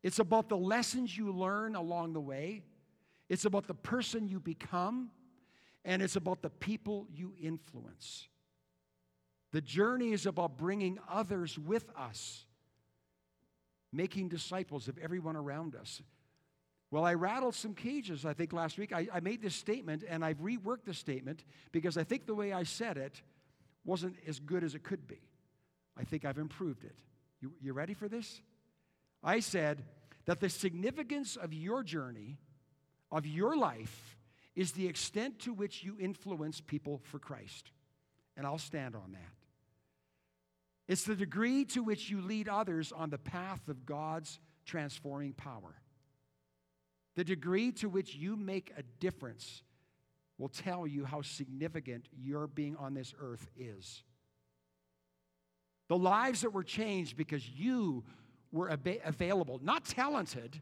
it's 0.02 0.18
about 0.18 0.48
the 0.48 0.56
lessons 0.56 1.16
you 1.16 1.32
learn 1.32 1.74
along 1.74 2.12
the 2.12 2.20
way, 2.20 2.62
it's 3.28 3.44
about 3.44 3.66
the 3.66 3.74
person 3.74 4.28
you 4.28 4.38
become, 4.38 5.10
and 5.84 6.02
it's 6.02 6.16
about 6.16 6.42
the 6.42 6.50
people 6.50 7.06
you 7.12 7.34
influence. 7.40 8.28
The 9.52 9.60
journey 9.60 10.12
is 10.12 10.26
about 10.26 10.58
bringing 10.58 10.98
others 11.08 11.58
with 11.58 11.84
us, 11.96 12.44
making 13.92 14.28
disciples 14.28 14.88
of 14.88 14.98
everyone 14.98 15.36
around 15.36 15.74
us. 15.74 16.02
Well, 16.90 17.04
I 17.04 17.14
rattled 17.14 17.54
some 17.54 17.74
cages, 17.74 18.24
I 18.24 18.32
think, 18.32 18.52
last 18.52 18.78
week. 18.78 18.92
I, 18.92 19.08
I 19.12 19.20
made 19.20 19.42
this 19.42 19.54
statement, 19.54 20.04
and 20.08 20.24
I've 20.24 20.38
reworked 20.38 20.84
the 20.84 20.94
statement 20.94 21.44
because 21.72 21.96
I 21.96 22.04
think 22.04 22.26
the 22.26 22.34
way 22.34 22.52
I 22.52 22.62
said 22.62 22.96
it 22.96 23.22
wasn't 23.84 24.16
as 24.26 24.38
good 24.38 24.62
as 24.62 24.74
it 24.74 24.84
could 24.84 25.06
be. 25.06 25.20
I 25.96 26.04
think 26.04 26.24
I've 26.24 26.38
improved 26.38 26.84
it. 26.84 26.96
You, 27.40 27.52
you 27.60 27.72
ready 27.72 27.94
for 27.94 28.08
this? 28.08 28.40
I 29.26 29.40
said 29.40 29.82
that 30.26 30.38
the 30.38 30.48
significance 30.48 31.34
of 31.36 31.52
your 31.52 31.82
journey, 31.82 32.38
of 33.10 33.26
your 33.26 33.56
life, 33.56 34.16
is 34.54 34.72
the 34.72 34.86
extent 34.86 35.40
to 35.40 35.52
which 35.52 35.82
you 35.82 35.96
influence 36.00 36.60
people 36.60 37.02
for 37.02 37.18
Christ. 37.18 37.72
And 38.36 38.46
I'll 38.46 38.56
stand 38.56 38.94
on 38.94 39.12
that. 39.12 39.32
It's 40.88 41.02
the 41.02 41.16
degree 41.16 41.64
to 41.66 41.82
which 41.82 42.08
you 42.08 42.20
lead 42.20 42.48
others 42.48 42.92
on 42.92 43.10
the 43.10 43.18
path 43.18 43.68
of 43.68 43.84
God's 43.84 44.38
transforming 44.64 45.32
power. 45.32 45.74
The 47.16 47.24
degree 47.24 47.72
to 47.72 47.88
which 47.88 48.14
you 48.14 48.36
make 48.36 48.72
a 48.76 48.82
difference 49.00 49.62
will 50.38 50.48
tell 50.48 50.86
you 50.86 51.04
how 51.04 51.22
significant 51.22 52.08
your 52.16 52.46
being 52.46 52.76
on 52.76 52.94
this 52.94 53.12
earth 53.18 53.48
is. 53.58 54.04
The 55.88 55.96
lives 55.96 56.42
that 56.42 56.52
were 56.52 56.64
changed 56.64 57.16
because 57.16 57.48
you 57.48 58.04
were 58.52 58.70
ab- 58.70 59.00
available, 59.04 59.60
not 59.62 59.84
talented, 59.84 60.60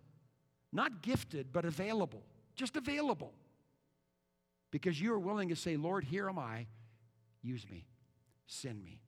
not 0.73 1.03
gifted, 1.03 1.53
but 1.53 1.65
available, 1.65 2.23
just 2.57 2.77
available. 2.77 3.33
Because 4.71 5.01
you 5.01 5.13
are 5.13 5.19
willing 5.19 5.49
to 5.51 5.57
say, 5.57 5.77
Lord, 5.77 6.05
here 6.05 6.29
am 6.29 6.39
I, 6.39 6.67
use 7.43 7.69
me, 7.71 7.87
send 8.47 8.83
me. 8.83 9.01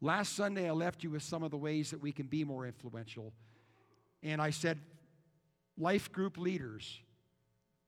Last 0.00 0.36
Sunday, 0.36 0.68
I 0.68 0.72
left 0.72 1.02
you 1.02 1.10
with 1.10 1.22
some 1.22 1.42
of 1.42 1.50
the 1.50 1.56
ways 1.56 1.90
that 1.90 2.02
we 2.02 2.12
can 2.12 2.26
be 2.26 2.44
more 2.44 2.66
influential. 2.66 3.32
And 4.22 4.42
I 4.42 4.50
said, 4.50 4.78
life 5.78 6.12
group 6.12 6.36
leaders, 6.36 7.00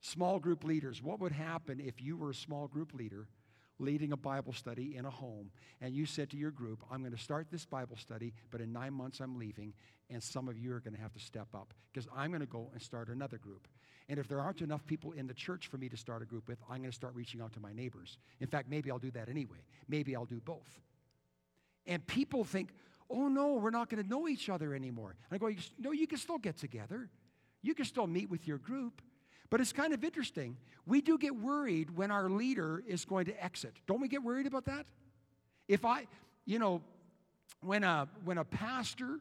small 0.00 0.38
group 0.38 0.64
leaders, 0.64 1.02
what 1.02 1.20
would 1.20 1.32
happen 1.32 1.78
if 1.78 2.00
you 2.00 2.16
were 2.16 2.30
a 2.30 2.34
small 2.34 2.68
group 2.68 2.94
leader 2.94 3.28
leading 3.78 4.12
a 4.12 4.16
Bible 4.16 4.52
study 4.52 4.96
in 4.96 5.04
a 5.04 5.10
home 5.10 5.50
and 5.80 5.94
you 5.94 6.06
said 6.06 6.30
to 6.30 6.36
your 6.36 6.50
group, 6.50 6.82
I'm 6.90 7.00
going 7.00 7.12
to 7.12 7.22
start 7.22 7.48
this 7.50 7.64
Bible 7.64 7.96
study, 7.96 8.32
but 8.50 8.60
in 8.60 8.72
nine 8.72 8.94
months 8.94 9.20
I'm 9.20 9.38
leaving, 9.38 9.74
and 10.10 10.22
some 10.22 10.48
of 10.48 10.56
you 10.56 10.74
are 10.74 10.80
going 10.80 10.94
to 10.94 11.00
have 11.00 11.12
to 11.12 11.20
step 11.20 11.48
up 11.54 11.74
because 11.92 12.08
I'm 12.14 12.30
going 12.30 12.40
to 12.40 12.46
go 12.46 12.70
and 12.72 12.80
start 12.80 13.08
another 13.08 13.38
group. 13.38 13.68
And 14.08 14.18
if 14.18 14.28
there 14.28 14.40
aren't 14.40 14.62
enough 14.62 14.86
people 14.86 15.12
in 15.12 15.26
the 15.26 15.34
church 15.34 15.66
for 15.66 15.78
me 15.78 15.88
to 15.88 15.96
start 15.96 16.22
a 16.22 16.24
group 16.24 16.48
with, 16.48 16.58
I'm 16.70 16.78
going 16.78 16.90
to 16.90 16.96
start 16.96 17.14
reaching 17.14 17.40
out 17.40 17.52
to 17.54 17.60
my 17.60 17.72
neighbors. 17.72 18.18
In 18.40 18.46
fact, 18.46 18.70
maybe 18.70 18.90
I'll 18.90 18.98
do 18.98 19.10
that 19.12 19.28
anyway. 19.28 19.58
Maybe 19.88 20.14
I'll 20.14 20.26
do 20.26 20.40
both. 20.40 20.80
And 21.86 22.06
people 22.06 22.44
think, 22.44 22.70
oh 23.10 23.28
no, 23.28 23.54
we're 23.54 23.70
not 23.70 23.88
going 23.90 24.02
to 24.02 24.08
know 24.08 24.28
each 24.28 24.48
other 24.48 24.74
anymore. 24.74 25.16
And 25.30 25.36
I 25.36 25.38
go, 25.38 25.52
no, 25.78 25.92
you 25.92 26.06
can 26.06 26.18
still 26.18 26.38
get 26.38 26.56
together. 26.56 27.08
You 27.62 27.74
can 27.74 27.84
still 27.84 28.06
meet 28.06 28.30
with 28.30 28.46
your 28.46 28.58
group. 28.58 29.02
But 29.50 29.61
it's 29.61 29.72
kind 29.72 29.92
of 29.92 30.04
interesting. 30.04 30.56
We 30.87 31.00
do 31.00 31.18
get 31.18 31.35
worried 31.37 31.96
when 31.96 32.11
our 32.11 32.28
leader 32.28 32.82
is 32.87 33.04
going 33.04 33.26
to 33.26 33.44
exit. 33.44 33.74
Don't 33.87 34.00
we 34.00 34.09
get 34.09 34.22
worried 34.22 34.46
about 34.46 34.64
that? 34.66 34.87
If 35.68 35.85
I, 35.85 36.06
you 36.44 36.59
know, 36.59 36.82
when 37.61 37.85
a, 37.85 38.09
when 38.24 38.38
a 38.38 38.44
pastor 38.44 39.20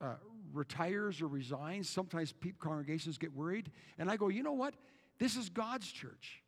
uh, 0.00 0.14
retires 0.52 1.20
or 1.20 1.26
resigns, 1.26 1.88
sometimes 1.88 2.32
people, 2.32 2.58
congregations 2.60 3.18
get 3.18 3.34
worried. 3.34 3.70
And 3.98 4.10
I 4.10 4.16
go, 4.16 4.28
you 4.28 4.42
know 4.42 4.52
what? 4.52 4.74
This 5.18 5.36
is 5.36 5.48
God's 5.48 5.90
church. 5.90 6.42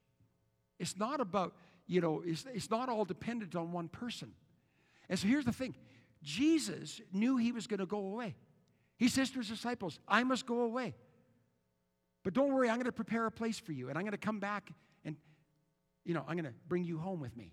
It's 0.79 0.97
not 0.97 1.21
about, 1.21 1.55
you 1.87 2.01
know, 2.01 2.23
it's, 2.25 2.45
it's 2.53 2.71
not 2.71 2.89
all 2.89 3.05
dependent 3.05 3.57
on 3.57 3.73
one 3.73 3.89
person. 3.89 4.33
And 5.09 5.19
so 5.19 5.27
here's 5.27 5.45
the 5.45 5.53
thing 5.53 5.75
Jesus 6.23 7.01
knew 7.13 7.37
he 7.37 7.53
was 7.53 7.67
going 7.67 7.81
to 7.81 7.87
go 7.87 7.99
away. 7.99 8.35
He 8.99 9.09
says 9.09 9.31
to 9.31 9.39
his 9.39 9.49
disciples, 9.49 9.99
I 10.09 10.25
must 10.25 10.47
go 10.47 10.61
away. 10.61 10.95
But 12.27 12.35
don't 12.35 12.53
worry, 12.53 12.69
I'm 12.69 12.75
going 12.75 12.87
to 12.87 12.93
prepare 12.93 13.27
a 13.27 13.31
place 13.31 13.57
for 13.61 13.71
you, 13.71 13.89
and 13.89 13.97
I'm 13.97 14.03
going 14.03 14.11
to 14.11 14.19
come 14.19 14.41
back 14.41 14.73
and, 15.05 15.15
you 16.05 16.13
know, 16.13 16.25
I'm 16.27 16.35
going 16.35 16.53
to 16.53 16.59
bring 16.67 16.83
you 16.83 16.99
home 16.99 17.21
with 17.21 17.37
me. 17.37 17.53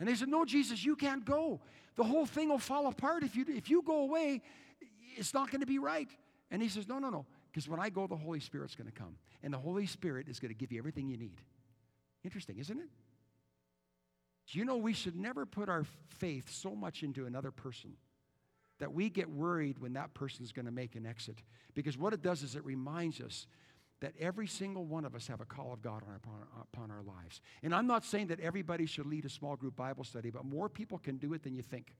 And 0.00 0.08
they 0.08 0.16
said, 0.16 0.26
No, 0.26 0.44
Jesus, 0.44 0.84
you 0.84 0.96
can't 0.96 1.24
go. 1.24 1.60
The 1.94 2.02
whole 2.02 2.26
thing 2.26 2.48
will 2.48 2.58
fall 2.58 2.88
apart. 2.88 3.22
If 3.22 3.36
you, 3.36 3.44
if 3.48 3.70
you 3.70 3.82
go 3.82 4.00
away, 4.00 4.42
it's 5.16 5.32
not 5.32 5.52
going 5.52 5.60
to 5.60 5.68
be 5.68 5.78
right. 5.78 6.08
And 6.50 6.60
he 6.60 6.68
says, 6.68 6.88
No, 6.88 6.98
no, 6.98 7.10
no. 7.10 7.26
Because 7.52 7.68
when 7.68 7.78
I 7.78 7.88
go, 7.88 8.08
the 8.08 8.16
Holy 8.16 8.40
Spirit's 8.40 8.74
going 8.74 8.90
to 8.90 8.92
come. 8.92 9.18
And 9.44 9.54
the 9.54 9.58
Holy 9.58 9.86
Spirit 9.86 10.26
is 10.28 10.40
going 10.40 10.52
to 10.52 10.58
give 10.58 10.72
you 10.72 10.80
everything 10.80 11.06
you 11.06 11.16
need. 11.16 11.40
Interesting, 12.24 12.58
isn't 12.58 12.80
it? 12.80 12.88
Do 14.50 14.58
you 14.58 14.64
know 14.64 14.78
we 14.78 14.94
should 14.94 15.14
never 15.14 15.46
put 15.46 15.68
our 15.68 15.84
faith 16.08 16.50
so 16.52 16.74
much 16.74 17.04
into 17.04 17.24
another 17.26 17.52
person 17.52 17.92
that 18.80 18.92
we 18.92 19.10
get 19.10 19.30
worried 19.30 19.78
when 19.78 19.92
that 19.92 20.12
person 20.12 20.44
is 20.44 20.50
going 20.50 20.66
to 20.66 20.72
make 20.72 20.96
an 20.96 21.06
exit? 21.06 21.38
Because 21.74 21.96
what 21.96 22.12
it 22.12 22.20
does 22.20 22.42
is 22.42 22.56
it 22.56 22.64
reminds 22.64 23.20
us 23.20 23.46
that 24.00 24.12
every 24.20 24.46
single 24.46 24.84
one 24.84 25.04
of 25.04 25.14
us 25.14 25.26
have 25.26 25.40
a 25.40 25.44
call 25.44 25.72
of 25.72 25.80
God 25.80 26.02
upon, 26.02 26.46
upon 26.60 26.90
our 26.90 27.02
lives. 27.02 27.40
And 27.62 27.74
I'm 27.74 27.86
not 27.86 28.04
saying 28.04 28.26
that 28.26 28.40
everybody 28.40 28.84
should 28.86 29.06
lead 29.06 29.24
a 29.24 29.30
small 29.30 29.56
group 29.56 29.76
Bible 29.76 30.04
study, 30.04 30.30
but 30.30 30.44
more 30.44 30.68
people 30.68 30.98
can 30.98 31.16
do 31.16 31.32
it 31.32 31.42
than 31.42 31.54
you 31.54 31.62
think. 31.62 31.94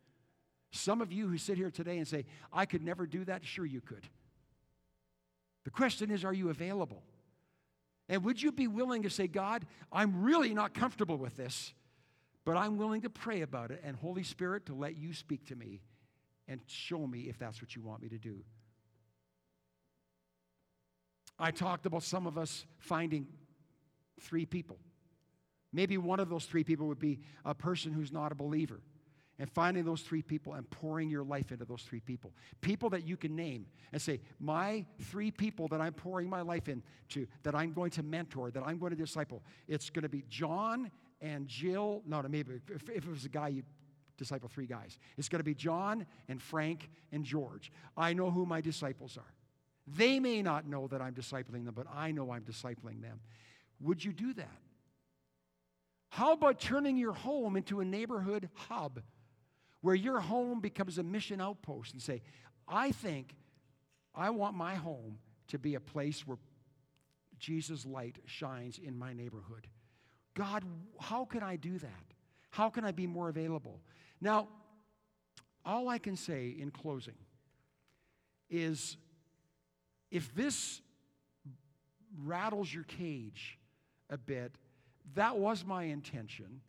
Some 0.72 1.00
of 1.00 1.10
you 1.10 1.28
who 1.28 1.38
sit 1.38 1.56
here 1.56 1.70
today 1.70 1.96
and 1.96 2.06
say, 2.06 2.26
I 2.52 2.66
could 2.66 2.82
never 2.82 3.06
do 3.06 3.24
that, 3.24 3.44
sure 3.44 3.64
you 3.64 3.80
could. 3.80 4.06
The 5.64 5.70
question 5.70 6.10
is, 6.10 6.24
are 6.24 6.34
you 6.34 6.50
available? 6.50 7.02
And 8.08 8.22
would 8.24 8.40
you 8.40 8.52
be 8.52 8.68
willing 8.68 9.02
to 9.02 9.10
say, 9.10 9.26
God, 9.26 9.66
I'm 9.90 10.22
really 10.22 10.54
not 10.54 10.74
comfortable 10.74 11.16
with 11.16 11.36
this, 11.36 11.72
but 12.44 12.56
I'm 12.56 12.76
willing 12.76 13.02
to 13.02 13.10
pray 13.10 13.40
about 13.40 13.70
it, 13.70 13.80
and 13.82 13.96
Holy 13.96 14.22
Spirit, 14.22 14.66
to 14.66 14.74
let 14.74 14.96
you 14.96 15.12
speak 15.12 15.46
to 15.46 15.56
me 15.56 15.80
and 16.46 16.60
show 16.66 17.06
me 17.06 17.22
if 17.22 17.38
that's 17.38 17.60
what 17.60 17.74
you 17.74 17.82
want 17.82 18.02
me 18.02 18.08
to 18.10 18.18
do. 18.18 18.44
I 21.38 21.50
talked 21.50 21.86
about 21.86 22.02
some 22.02 22.26
of 22.26 22.38
us 22.38 22.64
finding 22.78 23.26
three 24.20 24.46
people 24.46 24.78
Maybe 25.76 25.98
one 25.98 26.20
of 26.20 26.30
those 26.30 26.46
three 26.46 26.64
people 26.64 26.86
would 26.88 26.98
be 26.98 27.20
a 27.44 27.54
person 27.54 27.92
who's 27.92 28.10
not 28.10 28.32
a 28.32 28.34
believer. 28.34 28.80
And 29.38 29.50
finding 29.50 29.84
those 29.84 30.00
three 30.00 30.22
people 30.22 30.54
and 30.54 30.68
pouring 30.70 31.10
your 31.10 31.22
life 31.22 31.52
into 31.52 31.66
those 31.66 31.82
three 31.82 32.00
people. 32.00 32.32
People 32.62 32.88
that 32.88 33.06
you 33.06 33.18
can 33.18 33.36
name 33.36 33.66
and 33.92 34.00
say, 34.00 34.22
My 34.40 34.86
three 34.98 35.30
people 35.30 35.68
that 35.68 35.78
I'm 35.78 35.92
pouring 35.92 36.30
my 36.30 36.40
life 36.40 36.70
into, 36.70 37.26
that 37.42 37.54
I'm 37.54 37.74
going 37.74 37.90
to 37.90 38.02
mentor, 38.02 38.50
that 38.50 38.62
I'm 38.64 38.78
going 38.78 38.92
to 38.92 38.96
disciple, 38.96 39.42
it's 39.68 39.90
going 39.90 40.04
to 40.04 40.08
be 40.08 40.24
John 40.30 40.90
and 41.20 41.46
Jill. 41.46 42.00
No, 42.06 42.22
maybe 42.22 42.54
if, 42.74 42.88
if 42.88 43.04
it 43.04 43.10
was 43.10 43.26
a 43.26 43.28
guy, 43.28 43.48
you 43.48 43.62
disciple 44.16 44.48
three 44.48 44.64
guys. 44.64 44.98
It's 45.18 45.28
going 45.28 45.40
to 45.40 45.44
be 45.44 45.54
John 45.54 46.06
and 46.30 46.40
Frank 46.40 46.88
and 47.12 47.22
George. 47.22 47.70
I 47.94 48.14
know 48.14 48.30
who 48.30 48.46
my 48.46 48.62
disciples 48.62 49.18
are. 49.18 49.34
They 49.86 50.18
may 50.18 50.42
not 50.42 50.66
know 50.66 50.88
that 50.88 51.00
I'm 51.00 51.14
discipling 51.14 51.64
them, 51.64 51.74
but 51.74 51.86
I 51.92 52.10
know 52.10 52.32
I'm 52.32 52.42
discipling 52.42 53.02
them. 53.02 53.20
Would 53.80 54.04
you 54.04 54.12
do 54.12 54.32
that? 54.34 54.60
How 56.08 56.32
about 56.32 56.60
turning 56.60 56.96
your 56.96 57.12
home 57.12 57.56
into 57.56 57.80
a 57.80 57.84
neighborhood 57.84 58.48
hub 58.54 59.02
where 59.82 59.94
your 59.94 60.20
home 60.20 60.60
becomes 60.60 60.98
a 60.98 61.02
mission 61.02 61.40
outpost 61.40 61.92
and 61.92 62.02
say, 62.02 62.22
I 62.66 62.90
think 62.90 63.34
I 64.14 64.30
want 64.30 64.56
my 64.56 64.74
home 64.74 65.18
to 65.48 65.58
be 65.58 65.74
a 65.74 65.80
place 65.80 66.26
where 66.26 66.38
Jesus' 67.38 67.84
light 67.84 68.18
shines 68.24 68.78
in 68.78 68.98
my 68.98 69.12
neighborhood? 69.12 69.68
God, 70.34 70.64
how 71.00 71.24
can 71.24 71.42
I 71.42 71.56
do 71.56 71.78
that? 71.78 72.14
How 72.50 72.70
can 72.70 72.84
I 72.84 72.92
be 72.92 73.06
more 73.06 73.28
available? 73.28 73.80
Now, 74.20 74.48
all 75.64 75.88
I 75.88 75.98
can 75.98 76.16
say 76.16 76.56
in 76.58 76.70
closing 76.70 77.16
is 78.48 78.96
if 80.10 80.34
this 80.34 80.80
rattles 82.24 82.72
your 82.72 82.84
cage 82.84 83.58
a 84.10 84.16
bit, 84.16 84.52
that 85.14 85.36
was 85.36 85.64
my 85.64 85.84
intention, 85.84 86.60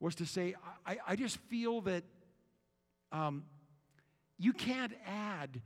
was 0.00 0.14
to 0.16 0.26
say, 0.26 0.54
I, 0.86 0.98
I 1.08 1.16
just 1.16 1.38
feel 1.38 1.80
that 1.82 2.04
um, 3.12 3.44
you 4.38 4.52
can't 4.52 4.92
add 5.06 5.60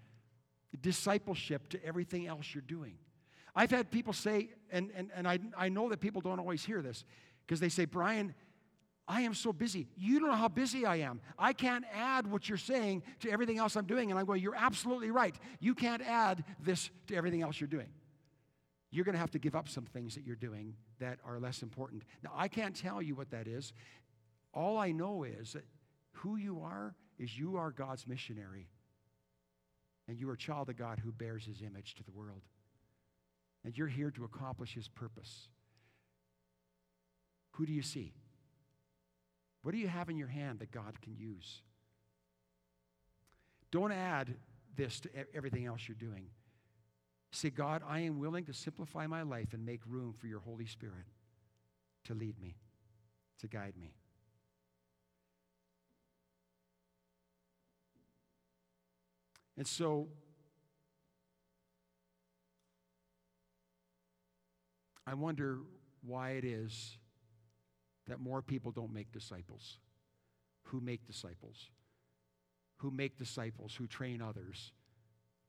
discipleship 0.81 1.69
to 1.71 1.85
everything 1.85 2.27
else 2.27 2.55
you're 2.55 2.63
doing. 2.63 2.95
I've 3.55 3.71
had 3.71 3.91
people 3.91 4.13
say, 4.13 4.51
and, 4.71 4.91
and, 4.95 5.11
and 5.15 5.27
I, 5.27 5.39
I 5.57 5.69
know 5.69 5.89
that 5.89 6.01
people 6.01 6.21
don't 6.21 6.39
always 6.39 6.65
hear 6.65 6.83
this, 6.83 7.05
because 7.47 7.59
they 7.59 7.69
say, 7.69 7.85
Brian, 7.85 8.35
I 9.09 9.23
am 9.23 9.33
so 9.33 9.55
busy. 9.55 9.89
You 9.97 10.21
don't 10.21 10.29
know 10.29 10.37
how 10.37 10.49
busy 10.49 10.85
I 10.85 10.97
am. 10.97 11.21
I 11.39 11.55
can't 11.55 11.87
add 11.95 12.31
what 12.31 12.47
you're 12.47 12.59
saying 12.59 13.03
to 13.21 13.31
everything 13.31 13.57
else 13.57 13.75
I'm 13.75 13.87
doing. 13.87 14.11
And 14.11 14.21
I'm 14.21 14.27
going, 14.27 14.43
You're 14.43 14.55
absolutely 14.55 15.11
right. 15.11 15.35
You 15.61 15.75
can't 15.75 16.03
add 16.03 16.45
this 16.61 16.91
to 17.07 17.17
everything 17.17 17.41
else 17.41 17.59
you're 17.59 17.69
doing. 17.69 17.89
You're 18.91 19.07
going 19.07 19.15
to 19.15 19.19
have 19.19 19.31
to 19.33 19.39
give 19.39 19.57
up 19.57 19.69
some 19.69 19.85
things 19.85 20.15
that 20.15 20.25
you're 20.25 20.37
doing 20.37 20.75
that 20.99 21.19
are 21.25 21.39
less 21.39 21.63
important. 21.63 22.05
Now, 22.23 22.33
I 22.35 22.49
can't 22.49 22.77
tell 22.77 23.01
you 23.01 23.15
what 23.15 23.31
that 23.31 23.49
is. 23.49 23.73
All 24.53 24.79
I 24.79 24.93
know 24.93 25.25
is 25.25 25.55
that 25.55 25.65
who 26.13 26.37
you 26.37 26.61
are 26.61 26.95
is 27.19 27.39
you 27.39 27.57
are 27.57 27.71
God's 27.71 28.07
missionary. 28.07 28.69
And 30.07 30.19
you 30.19 30.29
are 30.31 30.35
a 30.35 30.39
child 30.39 30.71
of 30.71 30.77
God 30.77 31.01
who 31.01 31.13
bears 31.13 31.45
his 31.45 31.63
image 31.63 31.95
to 31.97 32.05
the 32.05 32.11
world. 32.11 32.43
And 33.65 33.77
you're 33.77 33.89
here 33.89 34.11
to 34.13 34.25
accomplish 34.25 34.75
his 34.75 34.89
purpose. 34.89 35.49
Who 37.53 37.67
do 37.67 37.73
you 37.73 37.83
see? 37.83 38.15
What 39.69 39.75
do 39.75 39.81
you 39.81 39.89
have 39.89 40.09
in 40.09 40.17
your 40.17 40.29
hand 40.29 40.61
that 40.61 40.71
God 40.71 40.99
can 41.03 41.15
use? 41.15 41.61
Don't 43.71 43.93
add 43.93 44.35
this 44.75 44.99
to 45.01 45.11
everything 45.35 45.67
else 45.67 45.87
you're 45.87 45.95
doing. 45.95 46.29
Say, 47.33 47.51
God, 47.51 47.83
I 47.87 48.01
am 48.01 48.19
willing 48.19 48.47
to 48.47 48.55
simplify 48.55 49.07
my 49.07 49.21
life 49.21 49.53
and 49.53 49.67
make 49.67 49.83
room 49.87 50.15
for 50.19 50.27
your 50.27 50.41
Holy 50.41 50.65
Spirit 50.65 51.05
to 52.05 52.15
lead 52.15 52.41
me, 52.41 52.57
to 53.41 53.47
guide 53.47 53.75
me. 53.79 53.93
And 59.59 59.67
so, 59.67 60.09
I 65.07 65.13
wonder 65.13 65.59
why 66.01 66.31
it 66.31 66.47
is 66.47 66.97
that 68.09 68.21
more 68.21 68.43
people 68.43 68.73
don't 68.73 68.93
make 68.93 69.13
disciples. 69.13 69.79
Who 70.65 70.81
make 70.81 71.07
disciples? 71.07 71.71
Who 72.79 72.91
make 72.91 73.17
disciples, 73.17 73.75
who 73.75 73.87
train 73.87 74.21
others 74.23 74.73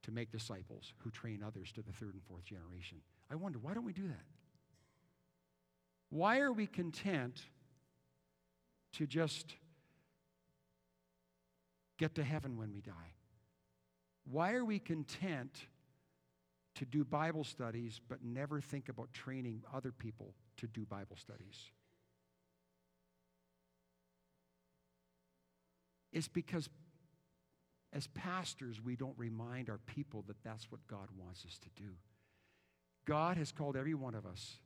to 0.03 0.11
make 0.11 0.31
disciples, 0.31 0.93
who 0.99 1.09
train 1.09 1.43
others 1.45 1.71
to 1.73 1.81
the 1.81 1.91
third 1.91 2.13
and 2.13 2.23
fourth 2.23 2.45
generation. 2.45 2.99
I 3.29 3.35
wonder, 3.35 3.59
why 3.59 3.73
don't 3.73 3.85
we 3.85 3.93
do 3.93 4.07
that? 4.07 4.25
Why 6.09 6.39
are 6.39 6.51
we 6.51 6.67
content 6.67 7.41
to 8.93 9.05
just 9.05 9.55
get 11.97 12.15
to 12.15 12.23
heaven 12.23 12.57
when 12.57 12.71
we 12.71 12.81
die? 12.81 13.13
Why 14.31 14.53
are 14.53 14.65
we 14.65 14.79
content 14.79 15.67
to 16.75 16.85
do 16.85 17.03
Bible 17.03 17.43
studies 17.43 17.99
but 18.07 18.23
never 18.23 18.61
think 18.61 18.89
about 18.89 19.11
training 19.11 19.63
other 19.73 19.91
people 19.91 20.33
to 20.57 20.67
do 20.67 20.85
Bible 20.85 21.17
studies? 21.17 21.71
It's 26.11 26.27
because 26.27 26.69
as 27.93 28.07
pastors, 28.07 28.81
we 28.83 28.95
don't 28.95 29.17
remind 29.17 29.69
our 29.69 29.79
people 29.85 30.23
that 30.27 30.43
that's 30.43 30.71
what 30.71 30.85
God 30.87 31.07
wants 31.17 31.43
us 31.45 31.57
to 31.59 31.69
do. 31.81 31.89
God 33.05 33.37
has 33.37 33.51
called 33.51 33.75
every 33.75 33.95
one 33.95 34.13
of 34.13 34.25
us 34.25 34.57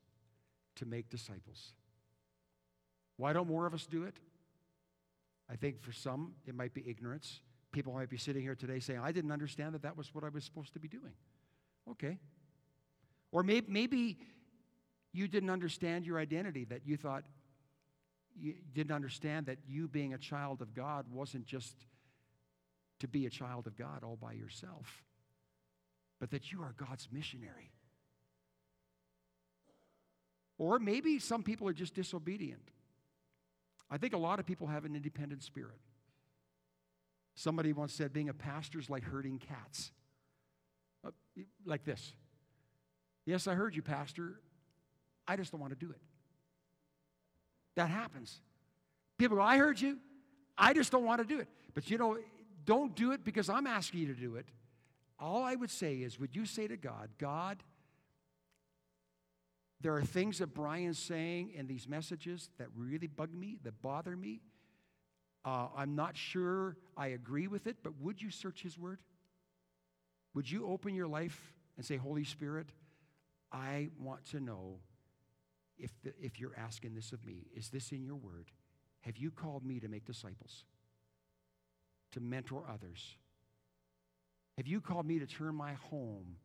to 0.75 0.86
make 0.86 1.10
disciples. 1.10 1.73
Why 3.17 3.32
don't 3.32 3.47
more 3.47 3.65
of 3.65 3.73
us 3.73 3.86
do 3.86 4.03
it? 4.03 4.17
I 5.49 5.56
think 5.56 5.82
for 5.82 5.91
some, 5.91 6.34
it 6.45 6.56
might 6.56 6.73
be 6.73 6.84
ignorance. 6.88 7.41
People 7.71 7.93
might 7.93 8.10
be 8.10 8.17
sitting 8.17 8.41
here 8.41 8.56
today 8.56 8.79
saying, 8.79 8.99
I 8.99 9.12
didn't 9.12 9.32
understand 9.32 9.73
that 9.75 9.84
that 9.84 9.95
was 9.95 10.13
what 10.13 10.23
I 10.23 10.29
was 10.29 10.43
supposed 10.43 10.73
to 10.73 10.79
be 10.79 10.88
doing. 10.88 11.13
Okay. 11.89 12.17
Or 13.32 13.43
maybe, 13.43 13.67
maybe 13.69 14.17
you 15.12 15.27
didn't 15.27 15.49
understand 15.49 16.06
your 16.06 16.19
identity, 16.19 16.65
that 16.65 16.82
you 16.86 16.97
thought, 16.97 17.23
you 18.39 18.55
didn't 18.73 18.95
understand 18.95 19.45
that 19.47 19.57
you 19.67 19.87
being 19.87 20.13
a 20.13 20.17
child 20.17 20.61
of 20.61 20.73
God 20.73 21.05
wasn't 21.11 21.45
just 21.45 21.75
to 22.99 23.07
be 23.07 23.25
a 23.25 23.29
child 23.29 23.67
of 23.67 23.75
God 23.75 24.03
all 24.03 24.15
by 24.15 24.33
yourself, 24.33 25.03
but 26.19 26.31
that 26.31 26.51
you 26.51 26.61
are 26.61 26.73
God's 26.77 27.07
missionary. 27.11 27.71
Or 30.57 30.79
maybe 30.79 31.19
some 31.19 31.43
people 31.43 31.67
are 31.67 31.73
just 31.73 31.95
disobedient. 31.95 32.69
I 33.89 33.97
think 33.97 34.13
a 34.13 34.17
lot 34.17 34.39
of 34.39 34.45
people 34.45 34.67
have 34.67 34.85
an 34.85 34.95
independent 34.95 35.43
spirit. 35.43 35.79
Somebody 37.35 37.73
once 37.73 37.93
said 37.93 38.13
being 38.13 38.29
a 38.29 38.33
pastor 38.33 38.79
is 38.79 38.89
like 38.89 39.03
herding 39.03 39.39
cats. 39.39 39.91
Uh, 41.05 41.11
like 41.65 41.83
this. 41.83 42.13
Yes, 43.25 43.47
I 43.47 43.55
heard 43.55 43.75
you, 43.75 43.81
Pastor. 43.81 44.39
I 45.27 45.35
just 45.35 45.51
don't 45.51 45.61
want 45.61 45.77
to 45.77 45.85
do 45.85 45.91
it. 45.91 45.99
That 47.75 47.89
happens. 47.89 48.39
People 49.17 49.38
go, 49.38 49.43
I 49.43 49.57
heard 49.57 49.79
you. 49.79 49.97
I 50.57 50.73
just 50.73 50.91
don't 50.91 51.05
want 51.05 51.21
to 51.21 51.27
do 51.27 51.39
it. 51.39 51.47
But 51.73 51.89
you 51.89 51.97
know, 51.97 52.17
don't 52.65 52.95
do 52.95 53.12
it 53.12 53.23
because 53.23 53.49
I'm 53.49 53.67
asking 53.67 54.01
you 54.01 54.07
to 54.07 54.19
do 54.19 54.36
it. 54.36 54.45
All 55.19 55.43
I 55.43 55.55
would 55.55 55.71
say 55.71 55.95
is, 55.95 56.19
would 56.19 56.36
you 56.36 56.45
say 56.45 56.67
to 56.67 56.77
God, 56.77 57.09
God, 57.17 57.63
there 59.81 59.93
are 59.95 60.03
things 60.03 60.39
that 60.39 60.53
Brian's 60.53 60.99
saying 60.99 61.51
in 61.55 61.67
these 61.67 61.88
messages 61.88 62.49
that 62.57 62.67
really 62.75 63.07
bug 63.07 63.33
me, 63.33 63.57
that 63.63 63.81
bother 63.81 64.15
me. 64.15 64.41
Uh, 65.43 65.67
I'm 65.75 65.95
not 65.95 66.15
sure 66.15 66.77
I 66.95 67.07
agree 67.07 67.47
with 67.47 67.67
it, 67.67 67.77
but 67.83 67.93
would 67.99 68.21
you 68.21 68.29
search 68.29 68.63
his 68.63 68.77
word? 68.77 68.99
Would 70.33 70.49
you 70.49 70.67
open 70.67 70.95
your 70.95 71.07
life 71.07 71.53
and 71.75 71.86
say, 71.86 71.97
Holy 71.97 72.23
Spirit, 72.23 72.67
I 73.51 73.89
want 73.99 74.25
to 74.31 74.39
know 74.39 74.79
if, 75.77 75.91
the, 76.03 76.13
if 76.21 76.39
you're 76.39 76.55
asking 76.57 76.95
this 76.95 77.12
of 77.12 77.25
me, 77.25 77.47
is 77.55 77.69
this 77.69 77.91
in 77.91 78.03
your 78.03 78.15
word? 78.15 78.51
Have 79.01 79.17
you 79.17 79.31
called 79.31 79.65
me 79.65 79.79
to 79.79 79.88
make 79.88 80.05
disciples, 80.05 80.63
to 82.12 82.19
mentor 82.19 82.63
others? 82.71 83.17
Have 84.57 84.67
you 84.67 84.81
called 84.81 85.05
me 85.05 85.19
to 85.19 85.25
turn 85.25 85.55
my 85.55 85.73
home 85.73 86.38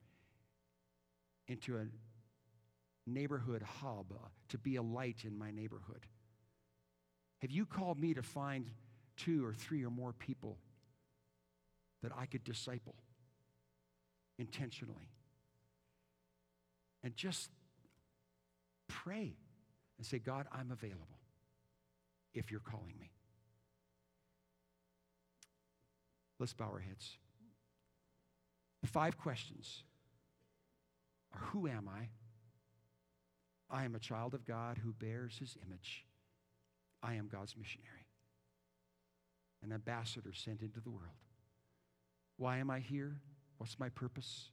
into 1.46 1.76
a 1.76 1.86
neighborhood 3.06 3.62
hub, 3.62 4.06
uh, 4.12 4.28
to 4.48 4.58
be 4.58 4.76
a 4.76 4.82
light 4.82 5.18
in 5.24 5.36
my 5.36 5.50
neighborhood? 5.50 6.06
Have 7.40 7.50
you 7.50 7.66
called 7.66 7.98
me 7.98 8.14
to 8.14 8.22
find 8.22 8.70
two 9.16 9.44
or 9.44 9.54
three 9.54 9.84
or 9.84 9.90
more 9.90 10.12
people 10.12 10.58
that 12.02 12.12
I 12.16 12.26
could 12.26 12.44
disciple 12.44 12.96
intentionally? 14.38 15.10
And 17.04 17.14
just 17.16 17.50
pray 18.88 19.36
and 19.96 20.06
say, 20.06 20.18
God, 20.18 20.46
I'm 20.52 20.70
available 20.70 21.18
if 22.34 22.50
you're 22.50 22.60
calling 22.60 22.94
me. 22.98 23.10
Let's 26.38 26.52
bow 26.52 26.66
our 26.72 26.78
heads. 26.78 27.18
The 28.82 28.88
five 28.88 29.18
questions 29.18 29.82
are 31.34 31.40
Who 31.46 31.66
am 31.66 31.88
I? 31.88 32.08
I 33.70 33.84
am 33.84 33.94
a 33.94 33.98
child 33.98 34.34
of 34.34 34.46
God 34.46 34.78
who 34.78 34.92
bears 34.92 35.36
his 35.38 35.56
image. 35.66 36.04
I 37.02 37.14
am 37.14 37.28
God's 37.28 37.56
missionary, 37.56 38.06
an 39.62 39.72
ambassador 39.72 40.32
sent 40.32 40.62
into 40.62 40.80
the 40.80 40.90
world. 40.90 41.14
Why 42.38 42.58
am 42.58 42.70
I 42.70 42.80
here? 42.80 43.20
What's 43.58 43.78
my 43.78 43.88
purpose? 43.88 44.50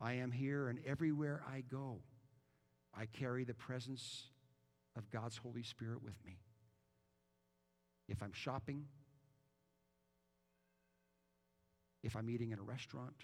I 0.00 0.14
am 0.14 0.32
here, 0.32 0.68
and 0.68 0.78
everywhere 0.86 1.42
I 1.48 1.60
go, 1.60 2.00
I 2.96 3.06
carry 3.06 3.44
the 3.44 3.54
presence 3.54 4.24
of 4.96 5.10
God's 5.10 5.36
Holy 5.36 5.62
Spirit 5.62 6.02
with 6.02 6.16
me. 6.24 6.38
If 8.08 8.22
I'm 8.22 8.32
shopping, 8.32 8.84
if 12.02 12.16
I'm 12.16 12.28
eating 12.28 12.50
in 12.50 12.58
a 12.58 12.62
restaurant, 12.62 13.14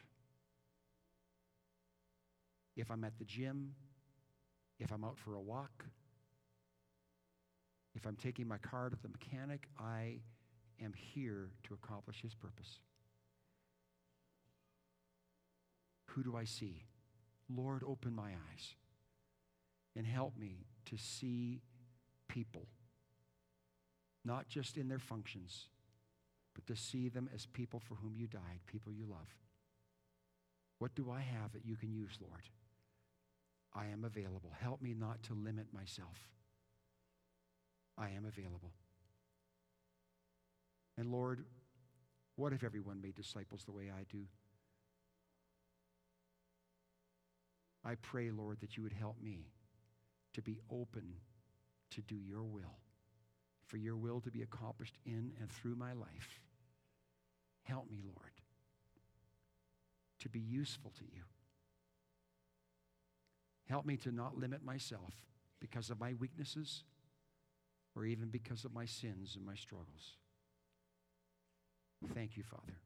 if 2.76 2.90
I'm 2.90 3.04
at 3.04 3.18
the 3.18 3.24
gym, 3.24 3.74
if 4.78 4.92
I'm 4.92 5.04
out 5.04 5.18
for 5.18 5.34
a 5.34 5.40
walk, 5.40 5.84
if 7.94 8.06
I'm 8.06 8.16
taking 8.16 8.46
my 8.46 8.58
car 8.58 8.90
to 8.90 8.96
the 9.02 9.08
mechanic, 9.08 9.66
I 9.78 10.20
am 10.82 10.92
here 10.92 11.50
to 11.64 11.74
accomplish 11.74 12.20
His 12.22 12.34
purpose. 12.34 12.78
Who 16.10 16.22
do 16.22 16.36
I 16.36 16.44
see? 16.44 16.84
Lord, 17.48 17.82
open 17.86 18.14
my 18.14 18.30
eyes 18.30 18.74
and 19.96 20.06
help 20.06 20.36
me 20.38 20.66
to 20.86 20.96
see 20.96 21.62
people, 22.28 22.66
not 24.24 24.48
just 24.48 24.76
in 24.76 24.88
their 24.88 24.98
functions, 24.98 25.68
but 26.54 26.66
to 26.66 26.76
see 26.76 27.08
them 27.08 27.28
as 27.34 27.46
people 27.46 27.80
for 27.80 27.94
whom 27.96 28.14
you 28.16 28.26
died, 28.26 28.60
people 28.66 28.92
you 28.92 29.06
love. 29.08 29.34
What 30.78 30.94
do 30.94 31.10
I 31.10 31.20
have 31.20 31.52
that 31.52 31.64
you 31.64 31.76
can 31.76 31.92
use, 31.92 32.18
Lord? 32.20 32.42
I 33.74 33.86
am 33.86 34.04
available. 34.04 34.52
Help 34.60 34.82
me 34.82 34.94
not 34.94 35.22
to 35.24 35.34
limit 35.34 35.66
myself. 35.72 36.28
I 37.98 38.10
am 38.10 38.26
available. 38.26 38.72
And 40.98 41.12
Lord, 41.12 41.44
what 42.36 42.52
if 42.52 42.64
everyone 42.64 43.00
made 43.00 43.14
disciples 43.14 43.64
the 43.64 43.72
way 43.72 43.90
I 43.90 44.04
do? 44.10 44.24
I 47.84 47.94
pray, 47.96 48.30
Lord, 48.30 48.60
that 48.60 48.76
you 48.76 48.82
would 48.82 48.92
help 48.92 49.16
me 49.22 49.46
to 50.36 50.42
be 50.42 50.60
open 50.70 51.14
to 51.90 52.02
do 52.02 52.14
your 52.14 52.42
will, 52.42 52.76
for 53.64 53.78
your 53.78 53.96
will 53.96 54.20
to 54.20 54.30
be 54.30 54.42
accomplished 54.42 54.98
in 55.06 55.32
and 55.40 55.50
through 55.50 55.74
my 55.74 55.94
life. 55.94 56.40
Help 57.62 57.90
me, 57.90 58.00
Lord, 58.04 58.32
to 60.20 60.28
be 60.28 60.38
useful 60.38 60.92
to 60.98 61.04
you. 61.04 61.22
Help 63.64 63.86
me 63.86 63.96
to 63.96 64.12
not 64.12 64.36
limit 64.36 64.62
myself 64.62 65.14
because 65.58 65.88
of 65.88 65.98
my 65.98 66.12
weaknesses 66.20 66.84
or 67.96 68.04
even 68.04 68.28
because 68.28 68.66
of 68.66 68.74
my 68.74 68.84
sins 68.84 69.36
and 69.36 69.44
my 69.44 69.54
struggles. 69.54 70.18
Thank 72.12 72.36
you, 72.36 72.42
Father, 72.42 72.76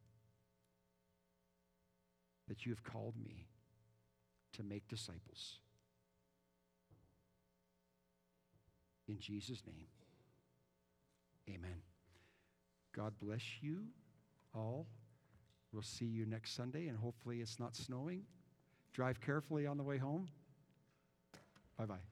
that 2.46 2.64
you 2.64 2.70
have 2.70 2.84
called 2.84 3.14
me 3.20 3.48
to 4.52 4.62
make 4.62 4.86
disciples. 4.86 5.58
In 9.10 9.18
Jesus' 9.18 9.64
name, 9.66 9.88
amen. 11.48 11.82
God 12.94 13.12
bless 13.20 13.42
you 13.60 13.82
all. 14.54 14.86
We'll 15.72 15.82
see 15.82 16.04
you 16.04 16.26
next 16.26 16.54
Sunday, 16.54 16.86
and 16.86 16.96
hopefully 16.96 17.40
it's 17.40 17.58
not 17.58 17.74
snowing. 17.74 18.22
Drive 18.92 19.20
carefully 19.20 19.66
on 19.66 19.76
the 19.76 19.82
way 19.82 19.98
home. 19.98 20.28
Bye 21.76 21.86
bye. 21.86 22.09